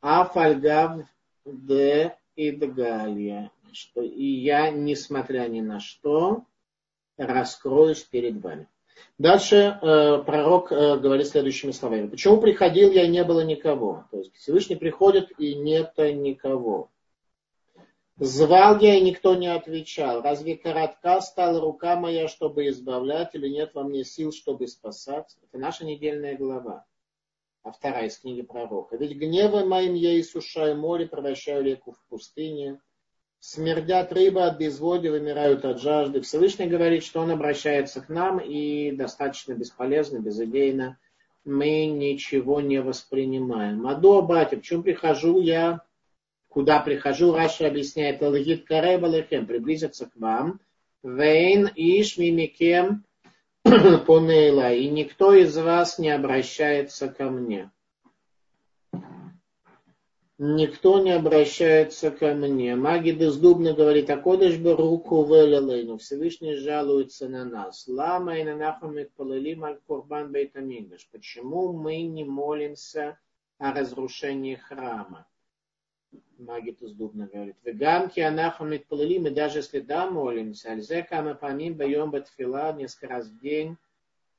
[0.00, 1.02] а фальгав
[1.44, 6.44] де идгалия что и я, несмотря ни на что,
[7.16, 8.66] раскроюсь перед вами.
[9.18, 12.08] Дальше э, пророк э, говорит следующими словами.
[12.08, 14.04] Почему приходил я и не было никого?
[14.10, 16.88] То есть Всевышний приходит и нет никого.
[18.18, 20.22] Звал я и никто не отвечал.
[20.22, 25.36] Разве коротка стала рука моя, чтобы избавлять, или нет во мне сил, чтобы спасать?
[25.42, 26.84] Это наша недельная глава.
[27.62, 28.96] А вторая из книги пророка.
[28.96, 32.80] Ведь гневом моим я иссушаю море, превращаю реку в пустыне
[33.40, 36.20] смердят рыба от безводия, вымирают от жажды.
[36.20, 40.98] Всевышний говорит, что он обращается к нам и достаточно бесполезно, безыдейно.
[41.44, 43.86] Мы ничего не воспринимаем.
[43.86, 45.82] Аду батя, почему прихожу я,
[46.48, 50.60] куда прихожу, Раша объясняет, Алгит Каребалехем, приблизиться к вам.
[51.02, 53.04] Вейн иш мимикем
[53.62, 57.70] понейла, и никто из вас не обращается ко мне
[60.38, 62.76] никто не обращается ко мне.
[62.76, 67.86] Магид из Дубна говорит, а Кодыш бы руку велелейну, Всевышний жалуется на нас.
[67.88, 71.08] Лама и нанахамик полилим аль курбан бейтаминдаш.
[71.10, 73.18] Почему мы не молимся
[73.58, 75.26] о разрушении храма?
[76.38, 77.56] Магит из Дубна говорит.
[77.64, 83.26] Веганки анахамик полилим, и даже если да, молимся, альзе кама памим байом батфила несколько раз
[83.28, 83.76] в день,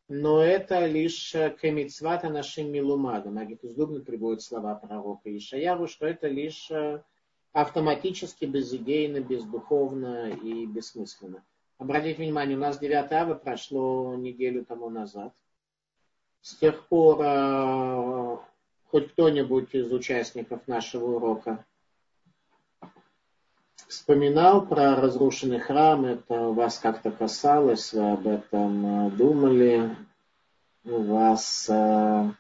[0.07, 3.38] но это лишь э, кемицвата нашим милумадам.
[3.38, 7.03] Агитус Дубна приводит слова пророка Ишаяру, что это лишь э,
[7.51, 11.43] автоматически, безидейно, бездуховно и бессмысленно.
[11.78, 15.34] Обратите внимание, у нас 9 ава прошло неделю тому назад.
[16.41, 18.38] С тех пор э,
[18.91, 21.65] хоть кто-нибудь из участников нашего урока
[23.87, 29.95] вспоминал про разрушенный храм, это вас как-то касалось, вы об этом э, думали,
[30.83, 32.31] вас э,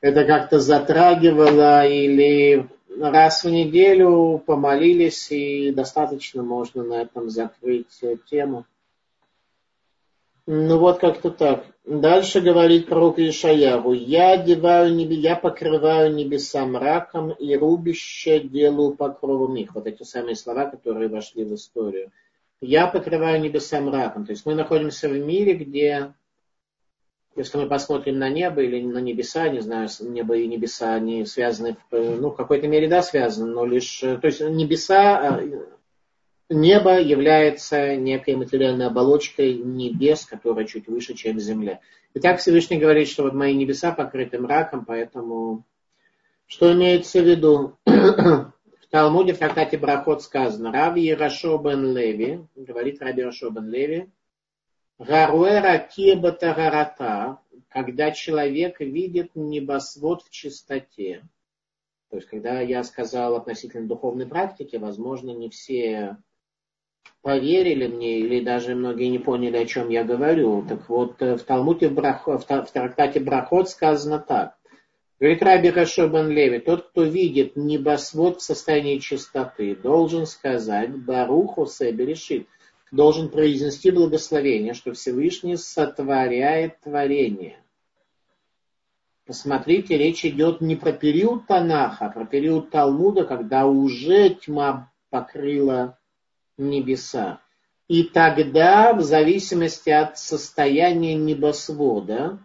[0.00, 2.68] это как-то затрагивало или
[3.00, 8.66] раз в неделю помолились и достаточно можно на этом закрыть тему.
[10.46, 11.64] Ну вот как-то так.
[11.84, 13.92] Дальше говорит пророк Ишаяру.
[13.92, 19.74] Я одеваю небе, я покрываю небеса мраком и рубище делаю покровом их.
[19.74, 22.10] Вот эти самые слова, которые вошли в историю.
[22.60, 24.26] Я покрываю небеса мраком.
[24.26, 26.12] То есть мы находимся в мире, где,
[27.36, 31.76] если мы посмотрим на небо или на небеса, не знаю, небо и небеса, они связаны,
[31.90, 35.40] в, ну, в какой-то мере, да, связаны, но лишь, то есть небеса,
[36.50, 41.80] Небо является некой материальной оболочкой небес, которая чуть выше, чем Земля.
[42.12, 45.64] И так Всевышний говорит, что вот мои небеса покрыты мраком, поэтому
[46.46, 47.78] что имеется в виду?
[47.86, 54.10] В Талмуде в трактате Брахот сказано, Рави Ярашо бен Леви, говорит Раби Ярашо бен Леви,
[54.98, 61.26] Гаруэра кибата когда человек видит небосвод в чистоте.
[62.10, 66.18] То есть, когда я сказал относительно духовной практики, возможно, не все
[67.24, 70.62] поверили мне, или даже многие не поняли, о чем я говорю.
[70.68, 74.56] Так вот, э, в Талмуде, в, трактате Брахот сказано так.
[75.18, 82.04] Говорит Раби Рашобан Леви, тот, кто видит небосвод в состоянии чистоты, должен сказать Баруху себе
[82.04, 82.46] решит,
[82.92, 87.56] должен произнести благословение, что Всевышний сотворяет творение.
[89.24, 95.96] Посмотрите, речь идет не про период Танаха, а про период Талмуда, когда уже тьма покрыла
[96.56, 97.40] небеса.
[97.88, 102.38] И тогда, в зависимости от состояния небосвода,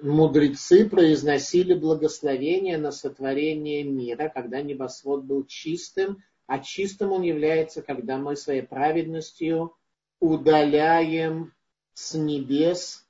[0.00, 8.18] мудрецы произносили благословение на сотворение мира, когда небосвод был чистым, а чистым он является, когда
[8.18, 9.74] мы своей праведностью
[10.20, 11.52] удаляем
[11.94, 13.06] с небес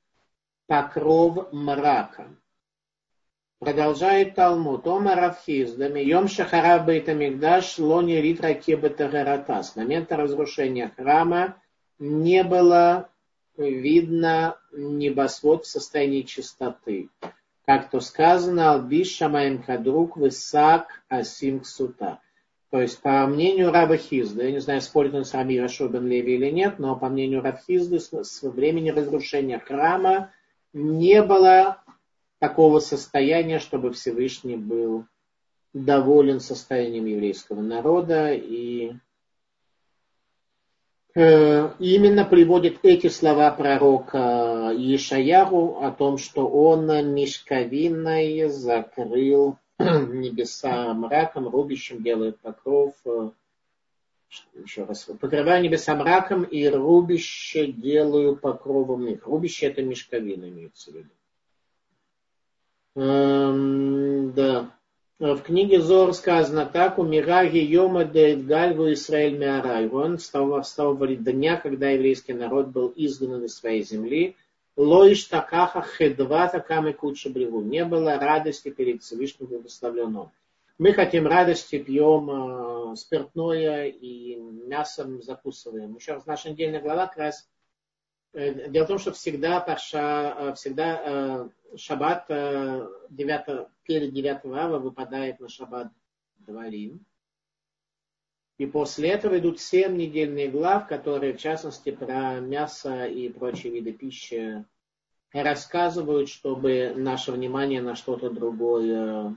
[0.66, 2.36] покров мрака.
[3.58, 4.86] Продолжает Талмуд.
[4.86, 6.00] Ома Равхиздами.
[6.00, 9.62] Йом Шахара Бейтамигдаш Лони Ритра Кебетагарата.
[9.62, 11.56] С момента разрушения храма
[11.98, 13.08] не было
[13.56, 17.08] видно небосвод в состоянии чистоты.
[17.66, 22.20] Как то сказано, Албиш Шамаем Кадрук Высак Асим Ксута.
[22.70, 26.34] То есть, по мнению Раба Хизда, я не знаю, спорит он с Раби Рашобен Леви
[26.34, 30.30] или нет, но по мнению Раба Хизды, с, с времени разрушения храма
[30.72, 31.82] не было
[32.38, 35.04] такого состояния, чтобы Всевышний был
[35.72, 38.92] доволен состоянием еврейского народа и
[41.14, 51.48] э, именно приводит эти слова пророка Ишаяру о том, что он мешковиной закрыл небеса мраком,
[51.48, 53.30] рубящим делает покров, э,
[54.62, 59.26] еще раз, покрываю небеса мраком и рубище делаю покровом их.
[59.26, 61.10] Рубище это мешковина имеется в виду.
[62.96, 64.70] Эм, да.
[65.18, 69.88] В книге Зор сказано так, умираги йома дейт гальву Исраэль миарай.
[69.88, 74.36] Он стал, стал дня, когда еврейский народ был изгнан из своей земли.
[74.76, 77.62] Лоиш такаха хедвата камы куча бреву.
[77.62, 80.30] Не было радости перед Всевышним благословленным.
[80.78, 82.30] Мы хотим радости, пьем
[82.92, 85.96] э, спиртное и мясом закусываем.
[85.96, 87.48] Еще раз, наша недельная глава как раз
[88.38, 95.40] дело в том, что всегда, парша, э, всегда э, шаббат 9, перед 9 ава выпадает
[95.40, 95.88] на шаббат
[96.38, 97.04] Дварим.
[98.58, 103.92] И после этого идут семь недельных глав, которые, в частности, про мясо и прочие виды
[103.92, 104.64] пищи
[105.32, 109.36] рассказывают, чтобы наше внимание на что-то другое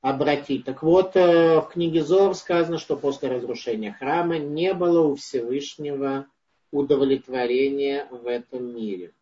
[0.00, 0.64] обратить.
[0.64, 6.26] Так вот, в книге Зор сказано, что после разрушения храма не было у Всевышнего
[6.74, 9.12] удовлетворения в этом мире.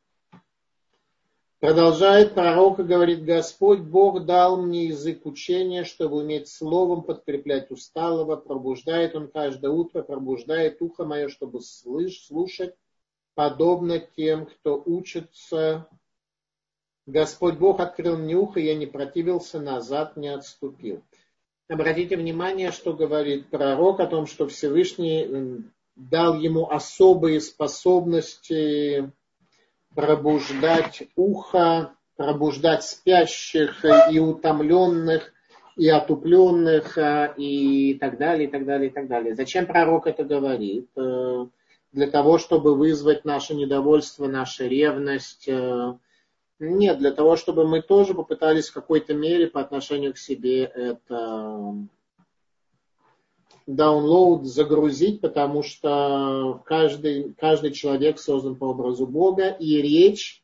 [1.60, 8.34] Продолжает пророк и говорит, Господь Бог дал мне язык учения, чтобы уметь словом подкреплять усталого.
[8.34, 12.74] Пробуждает Он каждое утро, пробуждает ухо мое, чтобы слышь, слушать,
[13.34, 15.86] подобно тем, кто учится.
[17.06, 21.02] Господь Бог открыл мне ухо, я не противился, назад не отступил.
[21.68, 25.64] Обратите внимание, что говорит пророк о том, что Всевышний
[25.96, 29.10] дал ему особые способности
[29.94, 35.32] пробуждать ухо, пробуждать спящих и утомленных,
[35.76, 39.34] и отупленных, э, и так далее, и так далее, и так далее.
[39.34, 40.88] Зачем пророк это говорит?
[40.96, 41.46] Э,
[41.92, 45.48] для того, чтобы вызвать наше недовольство, нашу ревность.
[45.48, 45.94] Э,
[46.58, 51.74] нет, для того, чтобы мы тоже попытались в какой-то мере по отношению к себе это
[53.66, 60.42] download загрузить, потому что каждый, каждый человек создан по образу Бога, и речь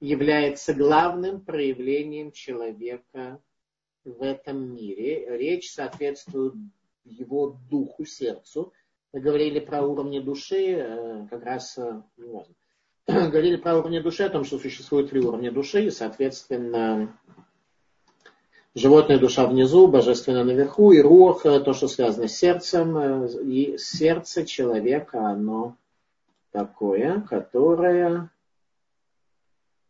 [0.00, 3.40] является главным проявлением человека
[4.04, 5.26] в этом мире.
[5.38, 6.54] Речь соответствует
[7.04, 8.72] его духу, сердцу.
[9.12, 12.54] Мы говорили про уровни души, э, как раз, э, важно.
[13.06, 17.18] говорили про уровни души, о том, что существует три уровня души, и, соответственно,
[18.74, 24.44] животная душа внизу, божественная наверху, и рух, то, что связано с сердцем, э, и сердце
[24.44, 25.76] человека, оно
[26.50, 28.30] такое, которое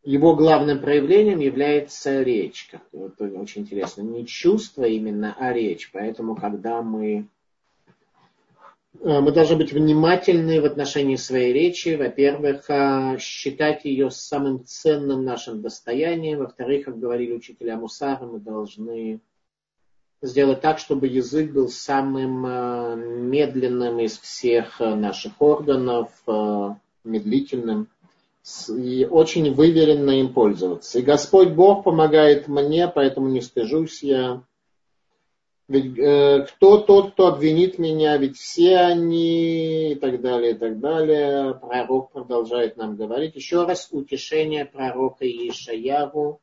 [0.03, 2.71] его главным проявлением является речь.
[2.93, 4.03] Это очень интересно.
[4.03, 5.91] Не чувство именно, а речь.
[5.93, 7.34] Поэтому, когда мы Э,
[9.01, 11.97] мы должны быть внимательны в отношении своей речи.
[11.97, 16.39] Во-первых, э, считать ее самым ценным нашим достоянием.
[16.39, 19.21] Во-вторых, как говорили учителя Мусара, мы должны
[20.23, 26.11] сделать так, чтобы язык был самым э, медленным из всех наших органов,
[27.05, 27.89] медлительным,
[28.69, 30.99] и очень выверенно им пользоваться.
[30.99, 34.43] И Господь Бог помогает мне, поэтому не стыжусь я
[35.67, 40.79] ведь э, кто тот, кто обвинит меня, ведь все они и так далее, и так
[40.79, 41.55] далее.
[41.55, 43.35] Пророк продолжает нам говорить.
[43.35, 46.41] Еще раз утешение пророка Ишаяру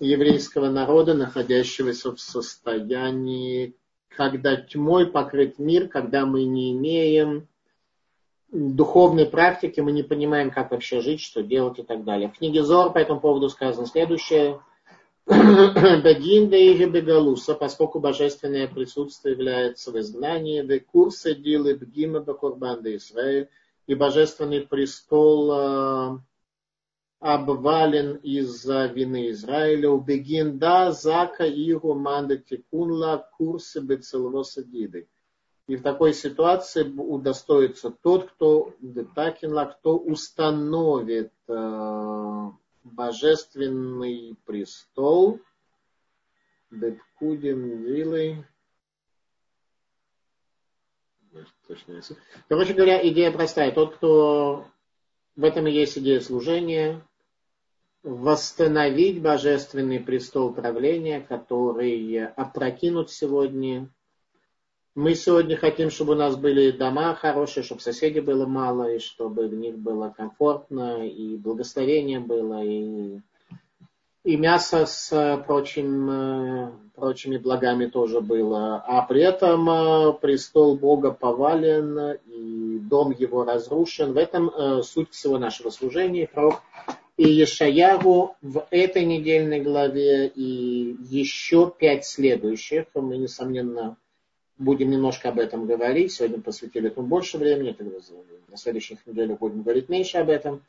[0.00, 3.74] еврейского народа, находящегося в состоянии,
[4.08, 7.46] когда тьмой покрыт мир, когда мы не имеем
[8.50, 12.28] духовной практики, мы не понимаем, как вообще жить, что делать и так далее.
[12.28, 14.60] В книге Зор по этому поводу сказано следующее.
[16.04, 22.96] Бегин и Бегалуса, поскольку божественное присутствие является в изгнании, де курсы дилы бгима бакурбан де
[22.96, 23.48] Израиль,
[23.86, 26.18] и божественный престол э,
[27.20, 29.98] обвален из-за вины Израиля.
[29.98, 35.08] Бегин да зака и манда тикунла курсы бецелвоса диды.
[35.66, 42.50] И в такой ситуации удостоится тот, кто детакинла, кто установит э,
[42.92, 45.40] божественный престол,
[46.70, 48.44] Беткудин Вилой.
[52.48, 53.72] Короче говоря, идея простая.
[53.72, 54.66] Тот, кто
[55.36, 57.06] в этом и есть идея служения,
[58.02, 63.88] восстановить божественный престол правления, который опрокинут сегодня
[64.98, 69.46] мы сегодня хотим, чтобы у нас были дома хорошие, чтобы соседей было мало, и чтобы
[69.46, 73.20] в них было комфортно, и благословение было, и,
[74.24, 78.82] и мясо с прочим, э, прочими благами тоже было.
[78.84, 84.14] А при этом э, престол Бога повален, и дом его разрушен.
[84.14, 86.26] В этом э, суть всего нашего служения.
[86.26, 86.60] Пророк
[87.16, 92.86] и Ешаягу в этой недельной главе и еще пять следующих.
[92.94, 93.96] Мы, несомненно,
[94.58, 96.12] Будем немножко об этом говорить.
[96.12, 97.76] Сегодня посвятили этому больше времени.
[98.48, 100.62] На следующих неделях будем говорить меньше об этом.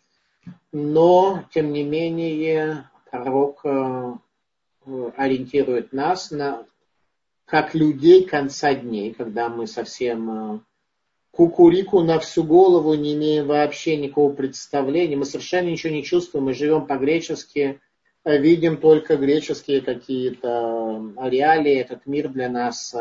[0.71, 4.13] Но, тем не менее, пророк э,
[5.17, 6.65] ориентирует нас на
[7.45, 10.59] как людей конца дней, когда мы совсем э,
[11.31, 16.53] кукурику на всю голову, не имеем вообще никакого представления, мы совершенно ничего не чувствуем, мы
[16.53, 17.79] живем по-гречески,
[18.23, 22.95] э, видим только греческие какие-то реалии, этот мир для нас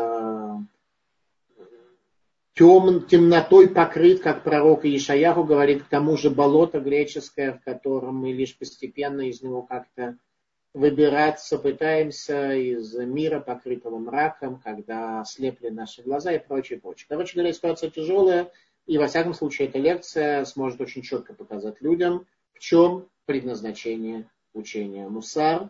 [2.59, 8.33] тем, темнотой покрыт, как пророк Ишаяху говорит, к тому же болото греческое, в котором мы
[8.33, 10.17] лишь постепенно из него как-то
[10.73, 17.05] выбираться пытаемся из мира, покрытого мраком, когда ослепли наши глаза и прочее, прочее.
[17.07, 18.51] Короче говоря, ситуация тяжелая,
[18.85, 25.07] и во всяком случае эта лекция сможет очень четко показать людям, в чем предназначение учения
[25.07, 25.69] Мусар,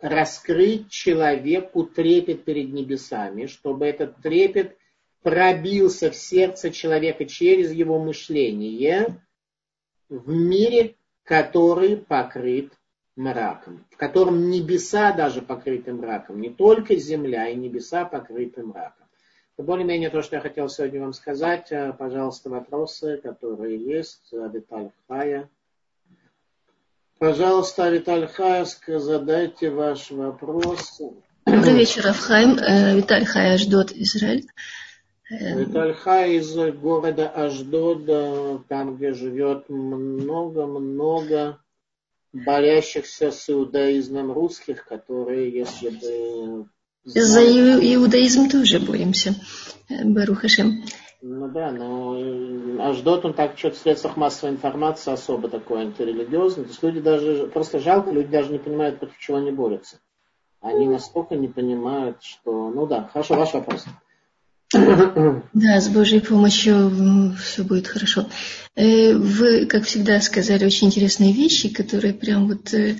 [0.00, 4.76] раскрыть человеку трепет перед небесами, чтобы этот трепет
[5.22, 9.20] пробился в сердце человека через его мышление
[10.08, 12.72] в мире, который покрыт
[13.16, 19.06] мраком, в котором небеса даже покрыты мраком, не только земля и небеса покрыты мраком.
[19.56, 21.70] Это более-менее то, что я хотел сегодня вам сказать.
[21.70, 24.32] Э, пожалуйста, вопросы, которые есть.
[24.32, 25.50] Виталь Хая.
[27.18, 31.00] Пожалуйста, Виталь Хая, задайте ваш вопрос.
[31.44, 32.56] Добрый вечер, Авхайм.
[32.58, 34.48] Э, Виталь Хая ждет Израиль.
[35.40, 41.58] Витальха из города Аждода, там, где живет много-много
[42.32, 46.66] борящихся с иудаизмом русских, которые, если бы...
[47.04, 49.34] За иудаизм тоже боремся,
[50.04, 50.84] Барухашем.
[51.22, 56.64] Ну да, но Аждот, он так что-то в средствах массовой информации особо такой антирелигиозный.
[56.64, 59.98] То есть люди даже, просто жалко, люди даже не понимают, против чего они борются.
[60.60, 62.70] Они настолько не понимают, что...
[62.70, 63.84] Ну да, хорошо, ваш вопрос.
[64.72, 68.28] Да, с Божьей помощью все будет хорошо.
[68.74, 72.96] Э, вы, как всегда, сказали очень интересные вещи, которые прям вот э,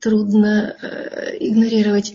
[0.00, 2.14] трудно э, игнорировать.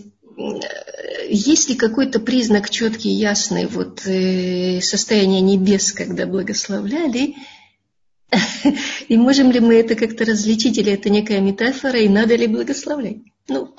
[1.28, 7.34] Есть ли какой-то признак четкий, ясный, вот состояние небес, когда благословляли?
[9.08, 13.18] И можем ли мы это как-то различить, или это некая метафора, и надо ли благословлять?
[13.48, 13.74] Ну,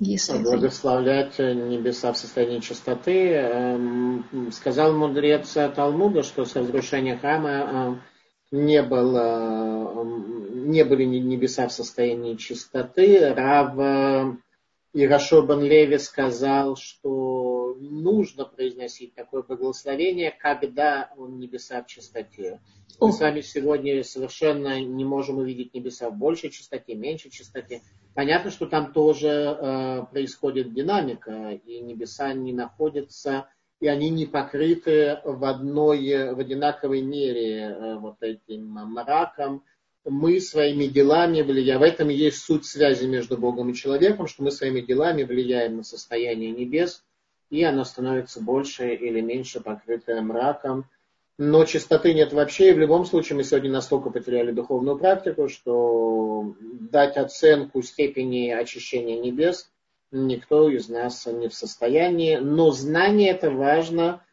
[0.00, 3.32] если благословлять небеса в состоянии чистоты.
[3.32, 8.00] Эм, сказал мудрец Талмуда, что с разрушения храма
[8.52, 10.04] э, не, было,
[10.52, 13.34] не были небеса в состоянии чистоты.
[13.34, 14.36] Рав э,
[14.94, 22.60] Ирашо Бен Леви сказал, что нужно произносить такое благословение, когда он небеса в чистоте.
[23.00, 27.82] Мы с вами сегодня совершенно не можем увидеть небеса в большей чистоте, меньшей чистоте.
[28.18, 35.20] Понятно, что там тоже э, происходит динамика, и небеса не находятся, и они не покрыты
[35.22, 39.62] в одной, в одинаковой мере э, вот этим мраком.
[40.04, 41.78] Мы своими делами влияем.
[41.78, 45.82] В этом есть суть связи между Богом и человеком, что мы своими делами влияем на
[45.84, 47.04] состояние небес,
[47.50, 50.86] и оно становится больше или меньше покрытое мраком.
[51.38, 56.56] Но чистоты нет вообще, и в любом случае мы сегодня настолько потеряли духовную практику, что
[56.60, 59.70] дать оценку степени очищения небес
[60.10, 62.36] никто из нас не в состоянии.
[62.36, 64.24] Но знание это важно,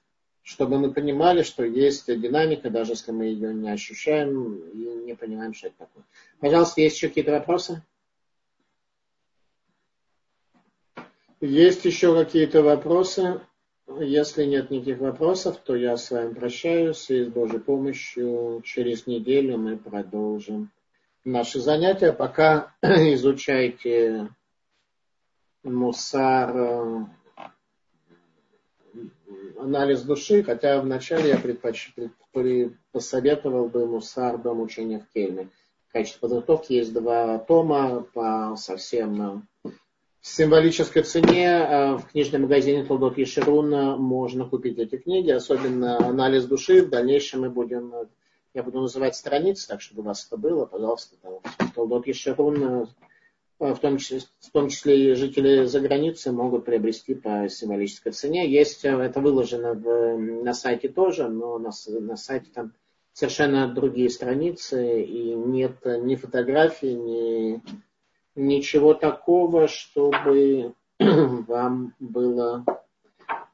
[0.41, 5.53] чтобы мы понимали, что есть динамика, даже если мы ее не ощущаем и не понимаем,
[5.53, 6.03] что это такое.
[6.40, 7.84] Пожалуйста, есть еще какие-то вопросы?
[11.41, 13.41] Есть еще какие-то вопросы?
[13.88, 19.57] Если нет никаких вопросов, то я с вами прощаюсь и с Божьей помощью через неделю
[19.57, 20.72] мы продолжим
[21.24, 22.12] наши занятия.
[22.12, 24.30] Пока изучайте
[25.64, 27.06] мусар, э,
[29.60, 31.94] анализ души, хотя вначале я предпоч...
[32.91, 35.49] посоветовал бы мусар дом учения в Кельме.
[35.90, 39.48] В качестве подготовки есть два тома по совсем
[40.27, 43.69] символической цене э, в книжном магазине Толдот Ешерун
[44.02, 46.81] можно купить эти книги, особенно анализ души.
[46.81, 47.93] В дальнейшем мы будем,
[48.56, 51.15] я буду называть страницы, так чтобы у вас это было, пожалуйста,
[51.76, 52.88] Толдот Ешерун,
[53.60, 58.11] э, в том, числе, в том числе и жители за границей могут приобрести по символической
[58.11, 58.49] цене.
[58.49, 61.69] Есть, э, это выложено в, на сайте тоже, но на,
[61.99, 62.73] на сайте там
[63.14, 67.61] совершенно другие страницы, и нет ни фотографий, ни
[68.36, 72.66] ничего такого, чтобы вам было,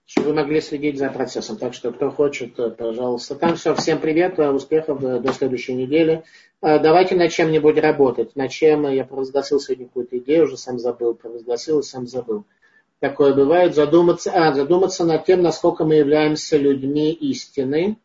[0.06, 1.58] чтобы вы могли следить за процессом.
[1.58, 3.36] Так что, кто хочет, пожалуйста.
[3.36, 3.76] Там все.
[3.76, 6.24] Всем привет, успехов до следующей недели.
[6.62, 8.36] Давайте над чем-нибудь работать.
[8.36, 12.46] Над чем я провозгласил сегодня какую-то идею, уже сам забыл, провозгласил и сам забыл.
[13.00, 13.74] Такое бывает.
[13.74, 17.98] Задуматься, а, задуматься над тем, насколько мы являемся людьми истины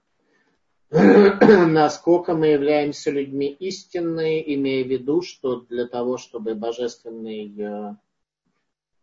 [0.91, 7.95] насколько мы являемся людьми истинными, имея в виду, что для того, чтобы божественный э,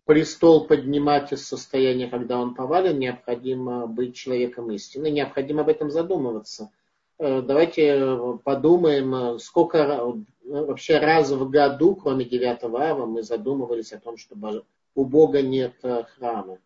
[0.05, 6.71] престол поднимать из состояния, когда он повален, необходимо быть человеком истины, необходимо об этом задумываться.
[7.19, 10.15] Э, давайте подумаем, сколько
[10.45, 14.37] вообще раз в году, кроме 9 ава, мы задумывались о том, что
[14.95, 16.59] у Бога нет э, храма.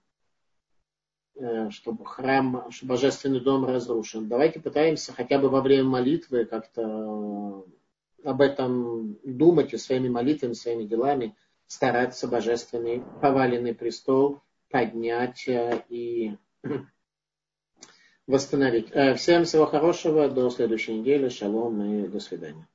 [1.40, 4.28] Э, чтобы храм, чтобы божественный дом разрушен.
[4.28, 7.64] Давайте пытаемся хотя бы во время молитвы как-то
[8.24, 11.36] об этом думать и своими молитвами, своими делами
[11.68, 14.42] стараться божественный поваленный престол
[14.72, 16.38] поднять э, и
[18.28, 18.88] восстановить.
[18.94, 22.68] Э, всем всего хорошего, до следующей недели, шалом и до свидания.